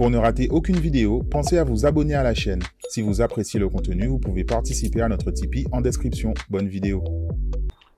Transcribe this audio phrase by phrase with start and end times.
[0.00, 2.62] Pour ne rater aucune vidéo, pensez à vous abonner à la chaîne.
[2.88, 6.32] Si vous appréciez le contenu, vous pouvez participer à notre Tipeee en description.
[6.48, 7.04] Bonne vidéo.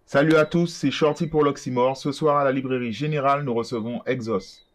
[0.05, 1.97] Salut à tous, c'est Shorty pour l'Oxymore.
[1.97, 4.67] Ce soir à la librairie générale, nous recevons Exos.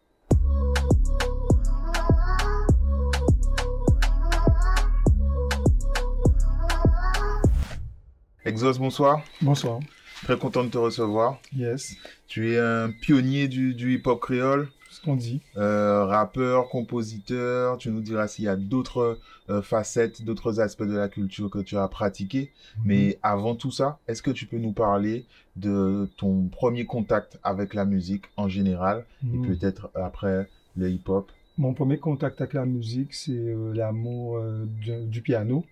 [8.46, 9.22] Exos, bonsoir.
[9.42, 9.80] Bonsoir.
[10.24, 11.38] Très content de te recevoir.
[11.54, 11.94] Yes.
[12.26, 15.40] Tu es un pionnier du, du hip-hop créole, Ce qu'on dit.
[15.56, 17.78] euh, rappeur, compositeur.
[17.78, 21.60] Tu nous diras s'il y a d'autres euh, facettes, d'autres aspects de la culture que
[21.60, 22.50] tu as pratiqué.
[22.84, 27.74] Mais avant tout ça, est-ce que tu peux nous parler de ton premier contact avec
[27.74, 29.44] la musique en général Mhm.
[29.44, 31.30] et peut-être après le hip-hop?
[31.58, 35.64] Mon premier contact avec la musique, c'est euh, l'amour du, du piano.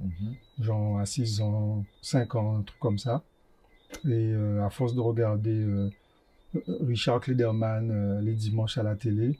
[0.00, 0.34] Mhm.
[0.60, 3.22] Genre à 6 ans, 5 ans, un truc comme ça.
[4.08, 5.64] Et à force de regarder
[6.80, 9.38] Richard Klederman euh, les dimanches à la télé,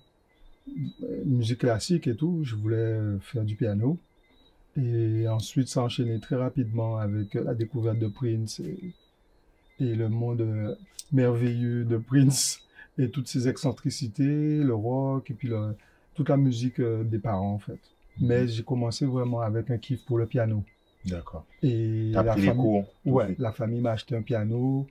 [1.02, 3.98] euh, musique classique et tout, je voulais euh, faire du piano.
[4.76, 8.94] Et ensuite, ça enchaîné très rapidement avec la découverte de Prince et,
[9.80, 10.78] et le monde
[11.12, 12.60] merveilleux de Prince
[12.98, 15.74] et toutes ses excentricités, le rock et puis le-
[16.14, 17.78] toute la musique des parents en fait.
[18.20, 20.62] Mais j'ai commencé vraiment avec un kiff pour le piano.
[21.06, 21.44] D'accord.
[21.62, 22.62] Et la pris les famille,
[23.06, 24.86] ouais, la famille m'a acheté un piano.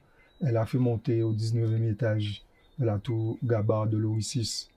[0.46, 2.44] Elle a fait monter au 19e étage
[2.80, 4.70] de la tour Gabard de Louis VI.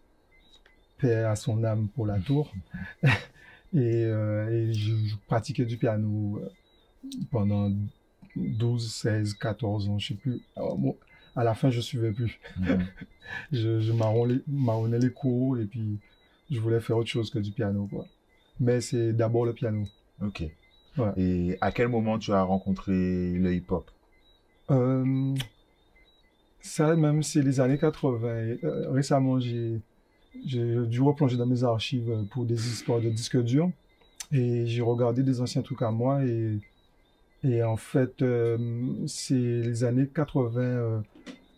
[0.98, 2.52] Paix à son âme pour la tour.
[3.02, 6.48] et euh, et je, je pratiquais du piano euh,
[7.30, 7.70] pendant
[8.36, 10.40] 12, 16, 14 ans, je sais plus.
[10.56, 10.96] Alors, bon,
[11.36, 12.38] à la fin, je suivais plus.
[12.58, 12.86] Mhm.
[13.52, 15.98] Je, je marronnais, marronnais les cours et puis
[16.50, 18.04] je voulais faire autre chose que du piano, quoi.
[18.60, 19.84] Mais c'est d'abord le piano.
[20.20, 20.44] Ok.
[20.98, 21.12] Ouais.
[21.16, 22.92] Et à quel moment tu as rencontré
[23.32, 23.90] le hip-hop?
[24.70, 25.34] Euh,
[26.64, 28.28] ça, même, c'est les années 80.
[28.46, 29.80] Et, euh, récemment, j'ai,
[30.34, 33.70] dû replonger dans mes archives euh, pour des histoires de disques durs.
[34.32, 36.24] Et j'ai regardé des anciens trucs à moi.
[36.24, 36.58] Et,
[37.44, 38.56] et en fait, euh,
[39.06, 41.00] c'est les années 80, euh,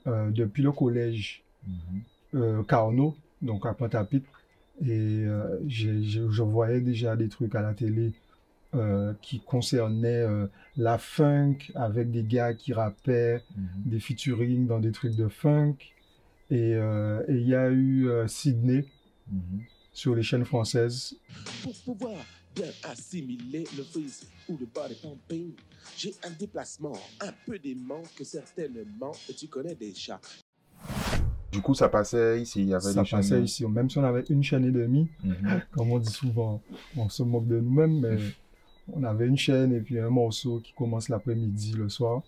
[0.09, 2.03] euh, depuis le collège, Mhm.
[2.35, 4.29] euh, Carnot, donc à Pointe-à-Pitre.
[4.85, 5.25] Et
[5.69, 8.13] je voyais déjà des trucs à la télé
[8.77, 13.67] euh, qui concernaient euh, la funk avec des gars qui rappaient, Mhm.
[13.87, 15.77] des featuring dans des trucs de funk.
[16.51, 18.85] Et euh, il y a eu euh, Sydney
[19.33, 19.63] Mhm.
[19.93, 21.17] sur les chaînes françaises.
[21.63, 25.53] Pour pouvoir bien assimiler le freeze ou le body pumping,
[25.97, 30.21] j'ai un déplacement un peu dément que certainement tu connais déjà.
[31.53, 32.61] Du coup, ça passait ici.
[32.61, 33.65] Il y avait Ça des chaînes- passait ici.
[33.67, 35.35] Même si on avait une chaîne et demie, Mhm.
[35.73, 36.63] comme on dit souvent,
[36.97, 38.17] on se moque de nous-mêmes, mais
[38.93, 42.23] on avait une chaîne et puis un morceau qui commence l'après-midi, le soir.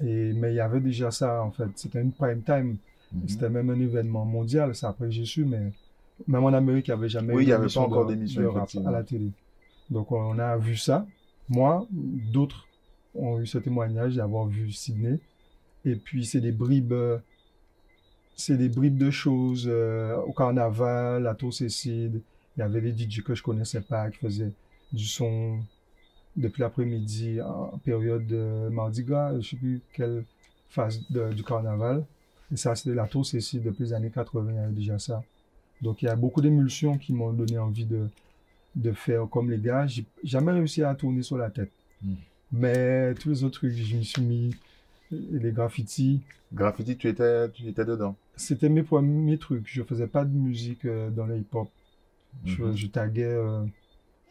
[0.00, 1.68] Et, mais il y avait déjà ça, en fait.
[1.74, 2.76] C'était une prime time.
[3.12, 3.28] Mhm.
[3.28, 5.72] C'était même un événement mondial, c'est après j'ai su, mais
[6.26, 8.54] même en Amérique, il n'y avait jamais Oui, eu il y avait pas encore d'émission,
[8.86, 9.30] à la télé.
[9.90, 11.06] Donc on a vu ça.
[11.48, 12.66] Moi, d'autres
[13.14, 15.18] ont eu ce témoignage d'avoir vu Sydney.
[15.84, 16.94] Et puis c'est des bribes,
[18.36, 22.20] c'est des bribes de choses euh, au carnaval, à Tour Cécile.
[22.56, 24.52] Il y avait des DJ que je connaissais pas qui faisaient
[24.92, 25.60] du son
[26.38, 30.24] depuis l'après-midi en période de Mardi Gras, je sais plus quelle
[30.70, 32.04] phase de- du carnaval.
[32.52, 35.22] Et ça, c'était la tour Cécile depuis les années 80, il y avait déjà ça.
[35.82, 38.08] Donc, il y a beaucoup d'émulsions qui m'ont donné envie de,
[38.74, 39.86] de faire comme les gars.
[39.86, 41.70] J'ai jamais réussi à tourner sur la tête.
[42.02, 42.14] Mm.
[42.52, 44.54] Mais tous les autres trucs, je me suis mis
[45.10, 46.20] les graffitis.
[46.52, 48.16] Graffiti, tu étais, tu étais dedans?
[48.36, 49.66] C'était mes premiers trucs.
[49.66, 51.68] Je faisais pas de musique euh, dans le hip-hop.
[52.44, 52.76] Je, Mhm.
[52.76, 53.66] je taguais euh, euh,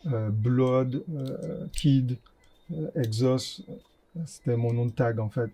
[0.05, 2.17] Blood, euh, Kid,
[2.71, 3.61] euh, Exos.
[4.25, 5.51] C'était mon nom de tag, en fait.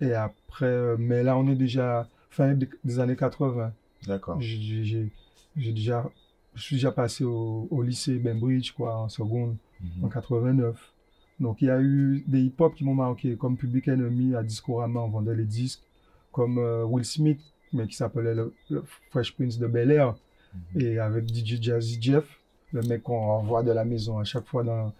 [0.00, 3.72] Et après, euh, mais là, on est déjà fin des, années 80.
[4.06, 4.40] D'accord.
[4.40, 5.10] J'ai-
[5.56, 6.08] déjà,
[6.54, 9.56] je suis déjà passé au, au lycée Bainbridge, quoi, en seconde,
[10.02, 10.12] en Mhm.
[10.12, 10.92] 89.
[11.38, 15.00] Donc, il y a eu des hip-hop qui m'ont marqué, comme Public Enemy à Discorama,
[15.00, 15.82] on vendait les disques,
[16.32, 17.40] comme euh, Will Smith,
[17.72, 20.16] mais qui s'appelait le, le Fresh Prince de Bel Air,
[20.74, 20.80] Mhm.
[20.82, 22.39] et avec DJ Jazzy Jeff,
[22.72, 24.92] le mec qu'on renvoie de la maison à chaque fois dans,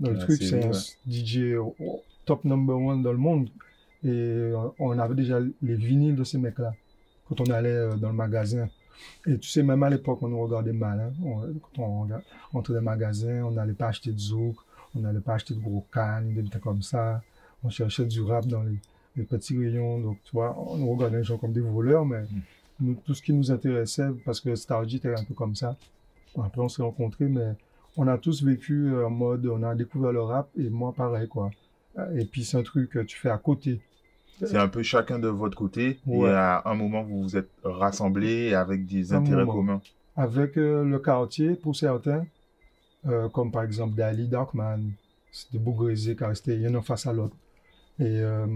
[0.00, 0.38] dans le truc.
[0.48, 0.72] C'est un
[1.06, 1.54] DJ
[2.24, 3.48] top number one dans le monde.
[4.04, 6.72] Et euh, on avait déjà les vinyles de ces mecs-là
[7.28, 8.68] quand on allait euh, dans le magasin.
[9.26, 11.00] Et tu sais, même à l'époque, on nous regardait mal.
[11.00, 11.12] hein.
[11.24, 11.40] On-
[11.74, 12.22] quand on rega-
[12.52, 14.56] entrait dans le magasin, on n'allait pas acheter de zouk,
[14.94, 17.22] on n'allait pas acheter de gros cannes, des trucs comme ça.
[17.64, 18.76] On cherchait du rap dans les,
[19.16, 19.98] les petits rayons.
[20.00, 22.22] Donc, tu vois, on nous regardait les gens comme des voleurs, mais
[22.80, 25.76] nous, tout ce qui nous intéressait, parce que Stargy était un peu comme ça.
[26.36, 27.54] Après, on s'est rencontrés, mais
[27.96, 31.28] on a tous vécu euh, en mode, on a découvert le rap, et moi, pareil,
[31.28, 31.50] quoi.
[31.98, 33.80] Euh, Et puis, c'est un truc que tu fais à côté.
[34.40, 35.98] C'est un peu chacun de votre côté.
[36.06, 36.28] Ouais.
[36.28, 39.52] Et à un moment, vous vous êtes rassemblés avec des Un intérêts moment.
[39.52, 39.82] communs.
[40.16, 42.24] avec euh, le quartier, pour certains,
[43.08, 44.80] euh, comme par exemple Dali Darkman,
[45.32, 47.34] c'était Bougrézé car c'était l'un en face à l'autre.
[47.98, 48.46] Et, euh,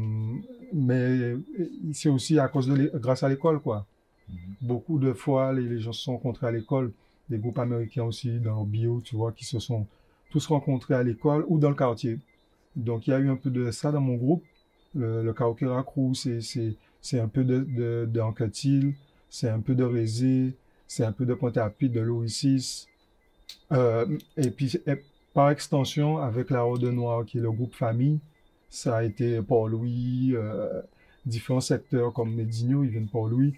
[0.72, 1.34] mais
[1.92, 3.84] c'est aussi à cause de grâce à l'école, quoi.
[4.28, 4.36] Mhm.
[4.60, 6.92] Beaucoup de fois, les, les gens se sont rencontrés à l'école,
[7.32, 9.86] des groupes américains aussi, dans leur bio, tu vois, qui se sont
[10.30, 12.18] tous rencontrés à l'école ou dans le quartier.
[12.76, 14.44] Donc, il y a eu un peu de ça dans mon groupe.
[14.94, 18.08] Le, le Crew, c'est, un peu de, de,
[19.30, 20.54] c'est un peu de Rézé,
[20.86, 22.86] c'est un peu de Pointe-à-Pitre, de l'Oasis.
[23.72, 24.76] Euh, et puis,
[25.32, 28.20] par extension, avec la Rode Noire, qui est le groupe famille,
[28.68, 30.82] ça a été Port-Louis, euh,
[31.24, 33.54] différents secteurs comme Médigno, ils viennent Port-Louis.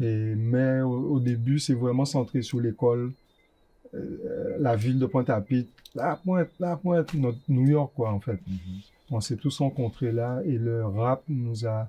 [0.00, 3.12] Et, mais au, au début, c'est vraiment centré sur l'école,
[3.94, 8.38] euh, la ville de Pointe-à-Pitre, la pointe, la pointe, notre New York, quoi, en fait.
[8.46, 8.58] Mhm.
[9.10, 11.88] On s'est tous rencontrés là et le rap nous a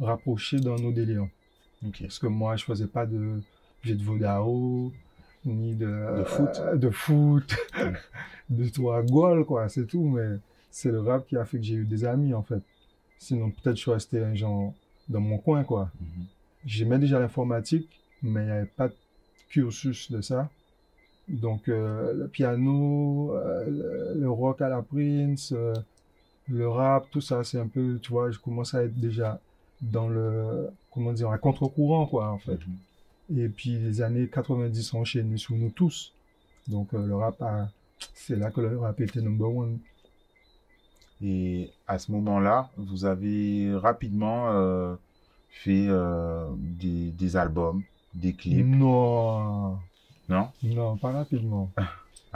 [0.00, 1.26] rapprochés dans nos délires.
[2.00, 3.40] Parce que moi, je faisais pas de
[3.82, 4.92] jet de Vodao,
[5.44, 6.48] ni de, De foot.
[6.60, 7.54] euh, de foot,
[8.48, 10.04] de toi goal, quoi, c'est tout.
[10.04, 10.38] Mais
[10.70, 12.62] c'est le rap qui a fait que j'ai eu des amis, en fait.
[13.18, 14.72] Sinon, peut-être je suis resté un genre
[15.08, 15.90] dans mon coin, quoi.
[16.00, 16.24] Mhm.
[16.64, 17.88] J'aimais déjà l'informatique,
[18.22, 18.94] mais il n'y avait pas de
[19.48, 20.48] cursus de ça.
[21.28, 25.74] Donc, euh, le piano, euh, le, rock à la Prince, euh,
[26.48, 29.40] le rap, tout ça, c'est un peu, tu vois, je commence à être déjà
[29.80, 32.58] dans le, comment dire, à contre-courant, quoi, en fait.
[33.30, 33.38] Mhm.
[33.38, 36.12] Et puis, les années 90 sont enchaînées sous nous tous.
[36.68, 37.70] Donc, le rap, a-
[38.14, 39.78] c'est là que le rap était number one.
[41.22, 44.96] Et à ce moment-là, vous avez rapidement
[45.52, 47.84] fait euh, des, des albums,
[48.14, 49.78] des clips, Non,
[50.28, 50.52] non?
[50.62, 51.72] Non, pas rapidement.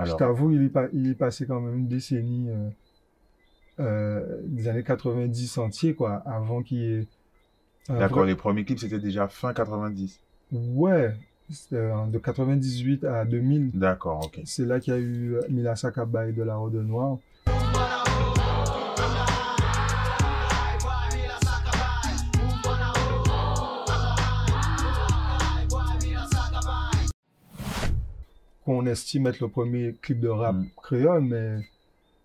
[0.02, 2.70] Je Alors, t'avoue, il il est passé quand même une décennie euh,
[3.80, 7.06] euh, des années 90 entier, quoi, avant qu'il y ait.
[7.98, 10.22] d'accord, vrai- les premiers clips, c'était déjà fin 90.
[10.52, 11.14] Ouais,
[11.72, 13.72] euh, de 98 à 2000.
[13.72, 14.40] D'accord, ok.
[14.44, 17.18] C'est là qu'il y a eu Mila Sakaba et de la Rode Noire.
[28.66, 30.66] Qu'on estime être le premier clip de rap Mm.
[30.82, 31.58] créole, mais,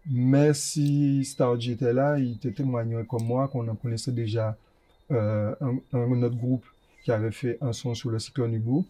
[0.10, 4.58] mais si Stargy était là, il te témoignerait comme moi qu'on en connaissait déjà
[5.12, 6.66] euh, un, un autre groupe
[7.04, 8.86] qui avait fait un son sur le cyclone Hugo,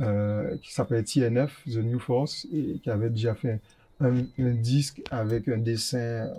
[0.00, 3.60] euh, qui s'appelait TNF, The New Force, et qui avait déjà fait
[4.00, 6.30] un, un disque avec un dessin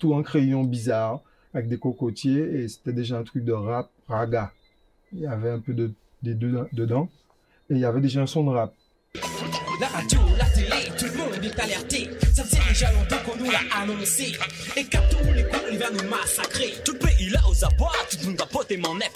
[0.00, 1.22] tout en crayon bizarre,
[1.54, 4.52] avec des cocotiers, et c'était déjà un truc de rap, raga.
[5.12, 5.92] Il y avait un peu de,
[6.22, 7.08] des deux dedans,
[7.70, 8.74] et il y avait déjà un son de rap.
[9.78, 12.08] La radio, la télé, tout le monde est alerté.
[12.32, 14.32] Ça faisait déjà longtemps qu'on nous l'a annoncé.
[14.74, 16.72] Et qu'à tous les coups, il va nous massacrer.
[16.82, 19.12] Tout le pays là aux abois, tout le monde poté mon nef.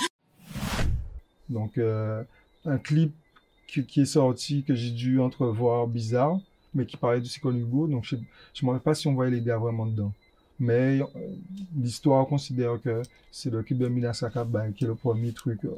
[1.49, 2.23] Donc, euh,
[2.67, 3.15] un clip
[3.67, 6.39] qui, est sorti, que j'ai dû entrevoir bizarre,
[6.75, 7.87] mais qui parlait du cyclone Hugo.
[7.87, 8.21] Donc, je ne
[8.63, 10.13] me rappelle pas si on voyait les gars vraiment dedans.
[10.59, 11.06] Mais euh,
[11.75, 13.01] l'histoire considère que
[13.33, 15.71] c'est le clip de Mina Sakaba qui est le premier truc euh,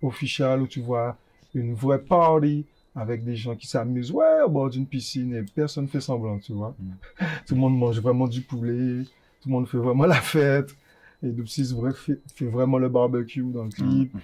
[0.00, 1.16] officiel où tu vois
[1.54, 2.64] une vraie party
[2.98, 6.52] avec des gens qui s'amusent, ouais, au bord d'une piscine et personne fait semblant, tu
[6.52, 6.74] vois.
[6.78, 6.90] Mm.
[7.46, 9.04] Tout le monde mange vraiment du poulet,
[9.40, 10.74] tout le monde fait vraiment la fête.
[11.22, 14.14] Et vrai, fait, fait vraiment le barbecue dans le clip.
[14.14, 14.20] Mhm.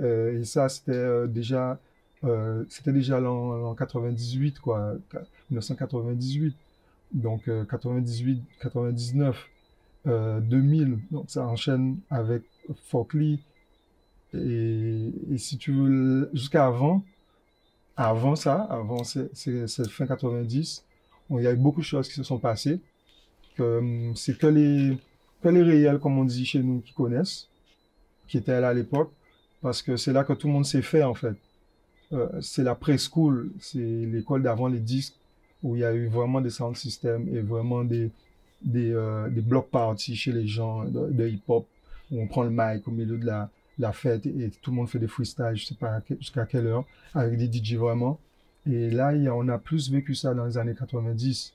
[0.00, 1.78] Euh, et ça, c'était euh, déjà,
[2.24, 5.18] euh, c'était déjà l'an l'an 98, quoi, Qu-
[5.50, 6.56] 1998.
[7.12, 9.48] Donc, euh, 98, 99,
[10.06, 10.98] euh, 2000.
[11.10, 12.42] Donc, ça enchaîne avec
[12.86, 13.40] Folkly.
[14.32, 17.04] Et, et si tu veux, jusqu'à avant,
[17.96, 20.84] avant ça, avant, c'est fin 90,
[21.28, 22.80] bon, il y a eu beaucoup de choses qui se sont passées.
[23.58, 24.98] hum, C'est que les,
[25.42, 27.48] que les réels, comme on dit chez nous, qui connaissent,
[28.28, 29.12] qui étaient là à l'époque
[29.62, 31.36] parce que c'est là que tout le monde s'est fait en fait.
[32.12, 35.14] Euh, c'est la preschool, c'est l'école d'avant les disques
[35.62, 38.10] où il y a eu vraiment des sound systems et vraiment des
[38.60, 41.66] des, euh, block parties chez les gens de hip-hop
[42.10, 44.88] où on prend le mic au milieu de la, la fête et, tout le monde
[44.88, 48.18] fait des freestyles, je sais pas jusqu'à quelle heure, avec des DJ vraiment.
[48.66, 51.52] Et là, on a plus vécu ça dans les années 90.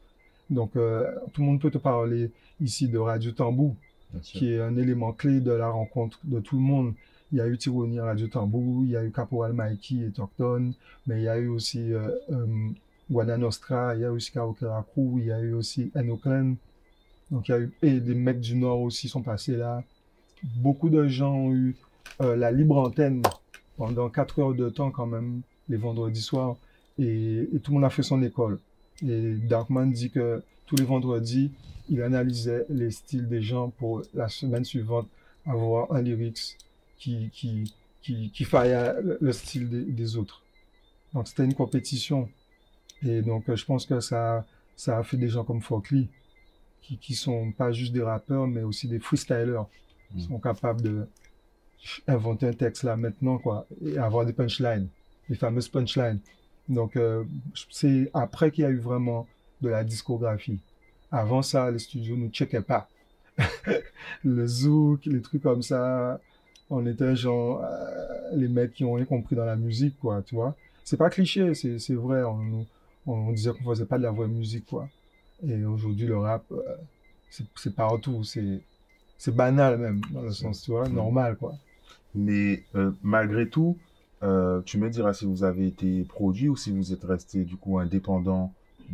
[0.49, 3.75] Donc, euh, tout le monde peut te parler ici de Radio Tambou,
[4.21, 6.93] qui est un élément clé de la rencontre de tout le monde.
[7.31, 10.11] Il y a eu Tironi à Radio Tambou, il y a eu Caporal Mikey et
[10.11, 10.73] Tocton,
[11.05, 12.69] mais il y a eu aussi euh, euh,
[13.09, 16.55] Guana Nostra, il y a eu aussi Karaokera Crew, il y a eu aussi Enoclan.
[17.31, 19.83] Donc il y a eu, et des mecs du Nord aussi sont passés là.
[20.55, 21.75] Beaucoup de gens ont eu
[22.21, 23.21] euh, la libre antenne
[23.77, 26.57] pendant 4 heures de temps quand même, les vendredis soirs,
[26.97, 28.59] et, et tout le monde a fait son école.
[29.07, 31.51] Et Darkman dit que tous les vendredis,
[31.89, 35.07] il analysait les styles des gens pour la semaine suivante
[35.45, 36.57] avoir un lyrics
[36.97, 40.43] qui, qui, qui, qui faille le, le style des, des autres.
[41.13, 42.29] Donc c'était une compétition.
[43.03, 46.09] Et donc euh, je pense que ça, ça a fait des gens comme Folkly,
[46.81, 49.63] qui, qui sont pas juste des rappeurs, mais aussi des freestylers.
[50.15, 50.27] Ils Mm.
[50.27, 51.07] sont capables de
[52.07, 54.87] inventer un texte là maintenant, quoi, et avoir des punchlines,
[55.29, 56.19] les fameuses punchlines.
[56.67, 57.23] Donc euh,
[57.71, 59.27] c'est après qu'il y a eu vraiment
[59.61, 60.59] de la discographie.
[61.11, 62.87] Avant ça, les studios ne checkaient pas.
[64.23, 66.19] le zouk, les trucs comme ça,
[66.69, 70.35] on était genre euh, les mecs qui ont rien compris dans la musique, quoi, tu
[70.35, 70.55] vois.
[70.83, 72.23] C'est pas cliché, c'est c'est vrai.
[72.23, 72.65] On,
[73.07, 74.87] on disait qu'on faisait pas de la vraie musique, quoi.
[75.47, 76.61] Et aujourd'hui, le rap, euh,
[77.55, 78.61] c'est partout, c'est
[79.17, 81.55] c'est banal même, dans le sens, tu vois, normal, quoi.
[82.15, 83.77] Mais euh, malgré tout,
[84.23, 87.55] euh, tu me diras si vous avez été produit ou si vous êtes resté du
[87.55, 88.53] coup indépendant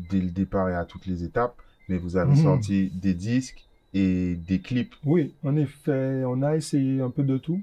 [0.09, 1.55] dès le départ et à toutes les étapes,
[1.87, 2.43] mais vous avez Mhm.
[2.43, 4.93] sorti des disques et des clips.
[5.05, 7.61] Oui, en effet, on a essayé un peu de tout,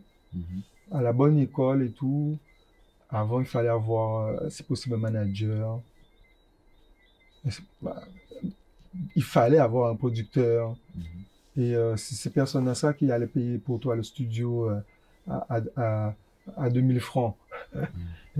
[0.90, 2.38] à la bonne école et tout.
[3.10, 5.80] Avant, il fallait avoir, euh, si possible, un manager.
[7.82, 8.02] Bah,
[9.14, 10.76] il fallait avoir un producteur.
[10.94, 11.62] Mhm.
[11.64, 14.80] Et euh, c'est ces personnes-là qui allaient payer pour toi le studio euh,
[15.28, 16.14] à, à, à,
[16.56, 17.36] à 2000 francs.
[17.74, 17.80] Et,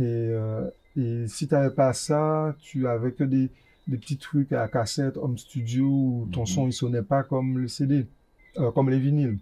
[0.01, 3.51] euh, et si tu n'avais pas ça, tu avais que des,
[3.89, 6.47] des petits trucs à cassette, home studio, où ton Mhm.
[6.47, 8.07] son il sonnait pas comme le CD,
[8.59, 9.39] euh, comme les vinyles.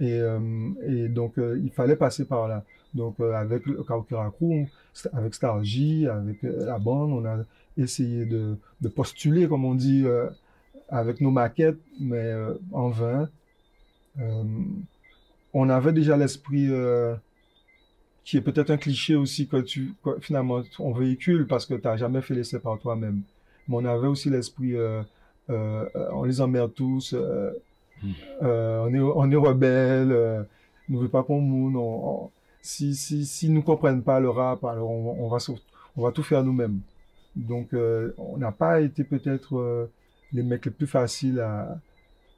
[0.00, 0.38] Et, euh,
[0.86, 2.64] et donc, euh, il fallait passer par là.
[2.94, 4.66] Donc, euh, avec le Kaukira Crew,
[5.12, 7.44] avec Star J, avec la bande, on a
[7.76, 10.04] essayé de, de postuler, comme on dit,
[10.88, 12.32] avec nos maquettes, mais
[12.72, 13.28] en vain.
[15.52, 17.14] On avait déjà l'esprit euh,
[18.24, 21.86] qui est peut-être un cliché aussi que tu que finalement on véhicule parce que tu
[21.86, 23.22] n'as jamais fait l'essai par toi-même.
[23.68, 25.02] Mais on avait aussi l'esprit euh,
[25.50, 27.50] euh, on les emmerde tous, euh,
[28.02, 28.12] Mm.
[28.42, 30.42] euh, on est on est rebelle, euh,
[30.88, 31.76] nous veut pas qu'on moune.
[31.76, 32.30] On, on-
[32.62, 35.36] si si si nous comprennent pas le rap, alors on, on va
[35.96, 36.80] on va tout faire nous-mêmes.
[37.36, 37.74] Donc
[38.18, 39.88] on n'a pas été peut-être
[40.32, 41.78] les mecs les plus faciles à,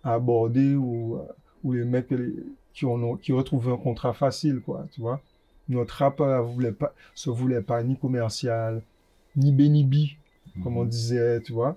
[0.02, 1.18] à aborder ou
[1.62, 2.34] ou les mecs les-
[2.74, 5.20] qui ont qui un contrat facile quoi, tu vois.
[5.68, 8.82] Notre rap euh, voulait pas se voulait pas ni commercial
[9.36, 10.16] ni bénibi
[10.62, 11.76] comme on disait, tu vois.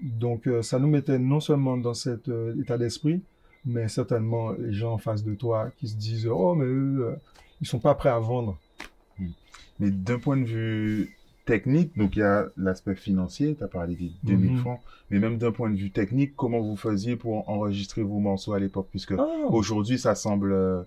[0.00, 3.22] Donc, euh, ça nous mettait non seulement dans cet euh, état d'esprit,
[3.64, 7.16] mais certainement les gens en face de toi qui se disent Oh, mais eux, euh,
[7.60, 8.58] ils sont pas prêts à vendre.
[9.78, 13.94] Mais d'un point de vue technique, donc il y a l'aspect financier, tu as parlé
[13.96, 14.56] des 2000 Mhm.
[14.56, 18.52] francs, mais même d'un point de vue technique, comment vous faisiez pour enregistrer vos morceaux
[18.54, 18.88] à l'époque?
[18.90, 20.82] Puisque Ah, aujourd'hui, ça semble, euh,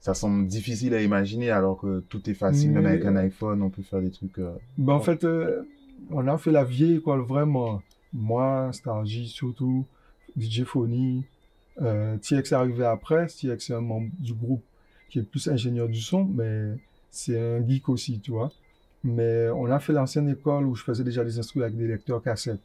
[0.00, 3.70] ça semble difficile à imaginer alors que tout est facile, même avec un iPhone, on
[3.70, 4.38] peut faire des trucs.
[4.38, 5.62] euh, ben, en fait, euh,
[6.10, 7.80] on a fait la vieille école vraiment.
[8.12, 9.86] Moi, Stargy surtout,
[10.36, 11.24] DJ Phony.
[11.80, 13.26] Euh, TX est arrivé après.
[13.26, 14.62] TX est un membre du groupe
[15.08, 16.72] qui est plus ingénieur du son, mais
[17.10, 18.52] c'est un geek aussi, tu vois.
[19.04, 22.22] Mais on a fait l'ancienne école où je faisais déjà des instruments avec des lecteurs
[22.22, 22.60] cassettes.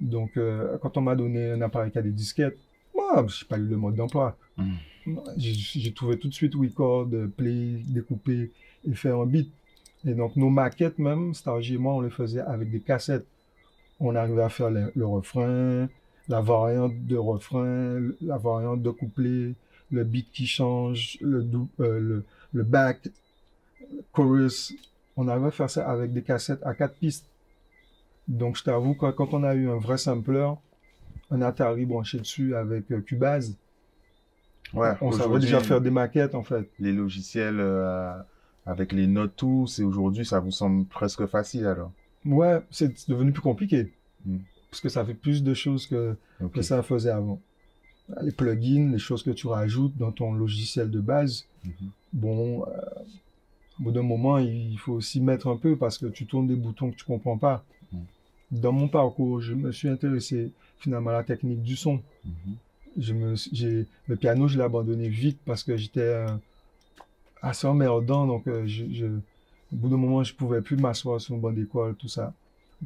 [0.00, 2.58] Donc, euh, quand on m'a donné un appareil qui a des disquettes,
[2.94, 4.36] moi, je n'ai pas eu le mode d'emploi.
[4.56, 4.76] Mhm.
[5.36, 8.50] J'ai trouvé tout de suite record, play, découper
[8.84, 9.50] et faire un beat.
[10.04, 13.26] Et donc, nos maquettes même, Stargy et moi, on les faisait avec des cassettes.
[14.00, 15.88] On arrivait à faire le, le refrain,
[16.28, 19.54] la variante de refrain, la variante de couplet,
[19.92, 21.46] le beat qui change, le,
[21.80, 23.08] euh, le, le back,
[23.80, 24.74] le chorus.
[25.16, 27.26] On arrivait à faire ça avec des cassettes à quatre pistes.
[28.28, 30.50] Donc, je t'avoue, que quand on a eu un vrai sampler,
[31.30, 33.56] un Atari branché dessus avec euh, Cubase,
[34.74, 36.66] Ouais, on savait déjà faire des maquettes, en fait.
[36.78, 38.14] les logiciels euh,
[38.64, 41.92] avec les notes tous, et aujourd'hui, ça vous semble presque facile alors.
[42.24, 43.92] Ouais, c'est devenu plus compliqué.
[44.24, 44.38] Mm.
[44.70, 46.16] Parce que ça fait plus de choses que,
[46.54, 47.38] que ça faisait avant.
[48.22, 51.90] Les plugins, les choses que tu rajoutes dans ton logiciel de base, Mhm.
[52.14, 52.70] bon, euh,
[53.82, 56.54] au bout d'un moment, il faut aussi mettre un peu parce que tu tournes des
[56.54, 57.64] boutons que tu comprends pas.
[57.92, 57.98] Mm.
[58.52, 62.00] Dans mon parcours, je me suis intéressé finalement à la technique du son.
[62.24, 62.54] Mhm.
[62.98, 63.34] Je me,
[64.06, 66.26] le piano, je l'ai abandonné vite parce que j'étais euh,
[67.40, 68.26] assez emmerdant.
[68.26, 71.54] Donc, euh, je, je- au bout d'un moment, je pouvais plus m'asseoir sur une bonne
[71.56, 72.32] d'école, tout ça.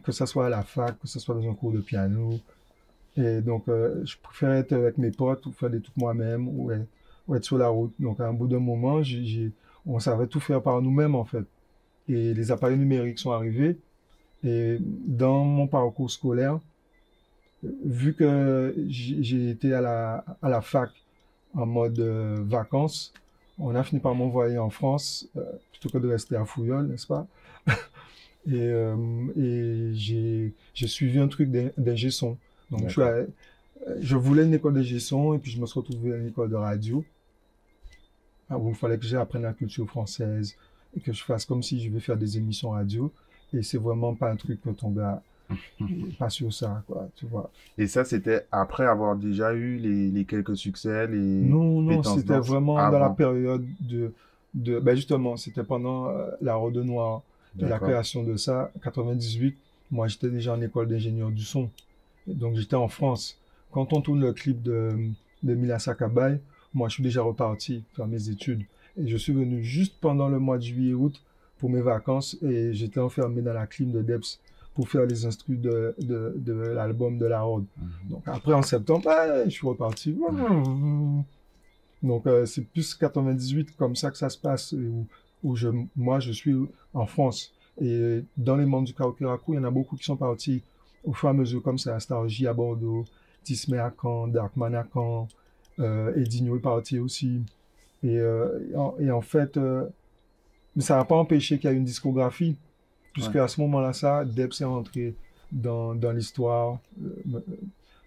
[0.02, 2.38] Que ce soit à la fac, que ce soit dans un cours de piano.
[3.16, 6.70] Et donc, euh, je préférais être avec mes potes ou faire des trucs moi-même ou,
[6.70, 6.86] être-
[7.26, 7.92] ou être sur la route.
[7.98, 9.50] Donc, à un bout d'un moment, j'ai-
[9.86, 11.44] on savait tout faire par nous-mêmes, en fait.
[12.08, 13.78] Et les appareils numériques sont arrivés.
[14.44, 16.60] Et dans mon parcours scolaire,
[17.84, 20.90] vu que j'ai été à la, à la fac
[21.54, 23.12] en mode euh, vacances,
[23.58, 27.06] on a fini par m'envoyer en France euh, plutôt que de rester à Fouillol, n'est-ce
[27.06, 27.26] pas?
[28.48, 28.94] Et, euh,
[29.36, 32.36] et j'ai suivi un truc d'ing- d'ingé son.
[32.70, 33.16] Donc, je, suis D'accord.
[33.16, 33.26] allé-
[34.00, 36.50] je voulais une école d'ingé son et puis je me suis retrouvé à une école
[36.50, 37.04] de radio
[38.50, 40.56] ah, il fallait que j'apprenne la culture française
[40.96, 43.12] et que je fasse comme si je vais faire des émissions radio.
[43.52, 45.22] Et c'est vraiment pas un truc que ton gars
[46.18, 47.50] pas sur ça, quoi, tu vois.
[47.78, 52.38] Et ça, c'était après avoir déjà eu les, les quelques succès, les Non, non, c'était
[52.38, 54.12] vraiment dans la période de,
[54.54, 57.22] de ben justement, c'était pendant euh, la Rode Noire,
[57.58, 59.56] et la création de ça, 98.
[59.90, 61.70] Moi, j'étais déjà en école d'ingénieur du son.
[62.26, 63.38] Donc, j'étais en France.
[63.70, 64.90] Quand on tourne le clip de,
[65.42, 66.40] de Mila Sakabay,
[66.76, 68.62] moi, je suis déjà reparti faire mes études.
[68.98, 71.22] Et je suis venu juste pendant le mois de juillet-août
[71.58, 74.38] pour mes vacances et j'étais enfermé dans la clim de Debs
[74.74, 77.64] pour faire les instrus de, de, de l'album de la Rode.
[77.78, 78.10] Mhm.
[78.10, 80.14] Donc après, en septembre, ah, je suis reparti.
[82.02, 85.06] Donc euh, c'est plus 98 comme ça que ça se passe, où,
[85.42, 86.54] où je, moi je suis
[86.92, 87.54] en France.
[87.80, 90.62] Et dans les membres du Kaokeraku, il y en a beaucoup qui sont partis
[91.04, 91.98] au fur et à mesure comme ça.
[92.00, 93.06] Stargy à Bordeaux,
[93.44, 95.26] Tismé à Caen, Darkman à Caen,
[95.80, 97.42] euh, Edinho est parti aussi.
[98.02, 99.86] Et, euh, et en, et en fait, euh,
[100.74, 102.56] mais ça n'a pas empêché qu'il y ait une discographie,
[103.12, 103.40] puisque Ouais.
[103.40, 105.14] à ce moment-là, ça, Debs est rentré
[105.52, 106.78] dans, dans l'histoire.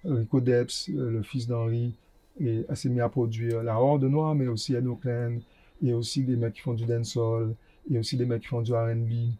[0.05, 1.93] Rico Debs, le fils d'Henri,
[2.39, 5.37] et elle s'est mis à produire la Horde Noire, mais aussi Eno Clan,
[5.83, 7.53] et aussi des mecs qui font du dancehall,
[7.91, 9.33] et aussi des mecs qui font du R&B.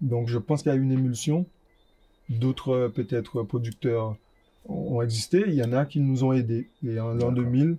[0.00, 1.46] Donc je pense qu'il y a eu une émulsion.
[2.28, 4.16] D'autres, peut-être, producteurs
[4.68, 5.44] ont existé.
[5.46, 6.68] Il y en a qui nous ont aidés.
[6.86, 7.32] Et en l'an D'accord.
[7.32, 7.76] 2000,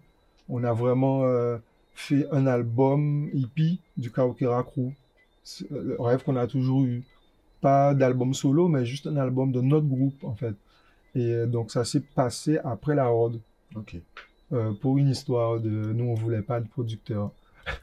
[0.49, 1.57] on a vraiment euh,
[1.93, 4.91] fait un album hippie du Kaokera Crew.
[5.43, 7.03] C'est Le rêve qu'on a toujours eu.
[7.61, 10.53] Pas d'album solo, mais juste un album de notre groupe, en fait.
[11.15, 13.39] Et euh, donc ça s'est passé après la Horde.
[13.75, 13.95] Ok.
[14.53, 17.31] Euh, pour une histoire de nous on voulait pas de producteur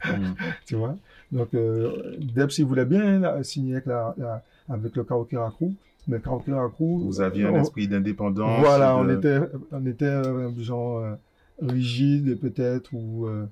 [0.05, 0.35] Mhm.
[0.65, 0.95] tu vois?
[1.31, 5.73] Donc euh, Debs il voulait bien là, signer avec, la, la- avec le Kaokera Crew
[6.07, 8.59] mais Kaokera Crew Vous aviez un esprit d'indépendance.
[8.59, 9.39] voilà de- on était
[9.71, 11.15] on était euh, genre euh,
[11.61, 13.45] rigide peut-être ou euh,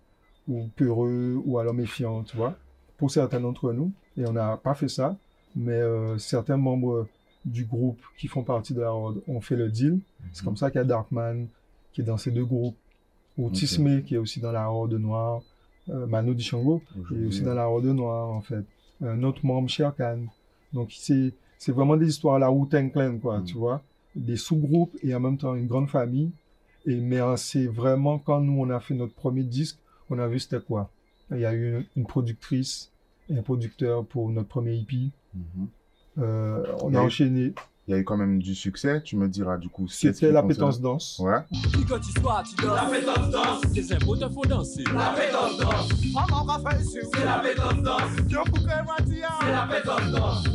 [0.48, 2.56] ou peureux ou alors méfiant tu vois
[2.98, 3.92] pour certains d'entre nous.
[4.18, 5.18] Et on n'a pas fait ça.
[5.56, 7.08] Mais euh, certains membres
[7.46, 10.00] du groupe qui font partie de la Horde ont fait le deal.
[10.32, 11.48] C'est comme ça qu'il y a Darkman
[11.92, 12.78] qui est dans ces deux groupes,
[13.38, 13.54] ou Ok.
[13.54, 15.42] Tismé qui est aussi dans la Horde Noire,
[15.90, 18.64] euh, Mano Dichango qui est aussi dans la Horde Noire en fait,
[19.04, 20.20] un autre membre Sher Khan.
[20.72, 22.50] Donc c'est c'est vraiment des histoires à la
[22.94, 23.44] Clan quoi, Mm.
[23.46, 23.82] tu vois,
[24.16, 26.32] des sous-groupes et en même temps une grande famille.
[26.86, 29.78] Et mais euh, c'est vraiment quand nous on a fait notre premier disque,
[30.10, 30.90] on a vu c'était quoi.
[31.32, 32.92] Il y a eu une, une productrice
[33.30, 35.10] et un producteur pour notre premier EP.
[35.34, 35.68] Mhm.
[36.20, 37.54] Euh, on Il a a eu- enchaîné.
[37.88, 39.88] Il y a eu quand même du succès, tu me diras du coup.
[39.90, 41.20] C'était la pétence danse.
[41.20, 41.40] Ouais.
[41.74, 42.76] Puis quand tu sois, tu danses.
[42.76, 43.62] La pétence danse.
[43.74, 44.84] Tes impôts te font danser.
[44.94, 45.90] La pétence danse.
[46.00, 47.44] C'est la.
[47.44, 48.12] C'est danse.
[49.70, 50.46] Pétence danse.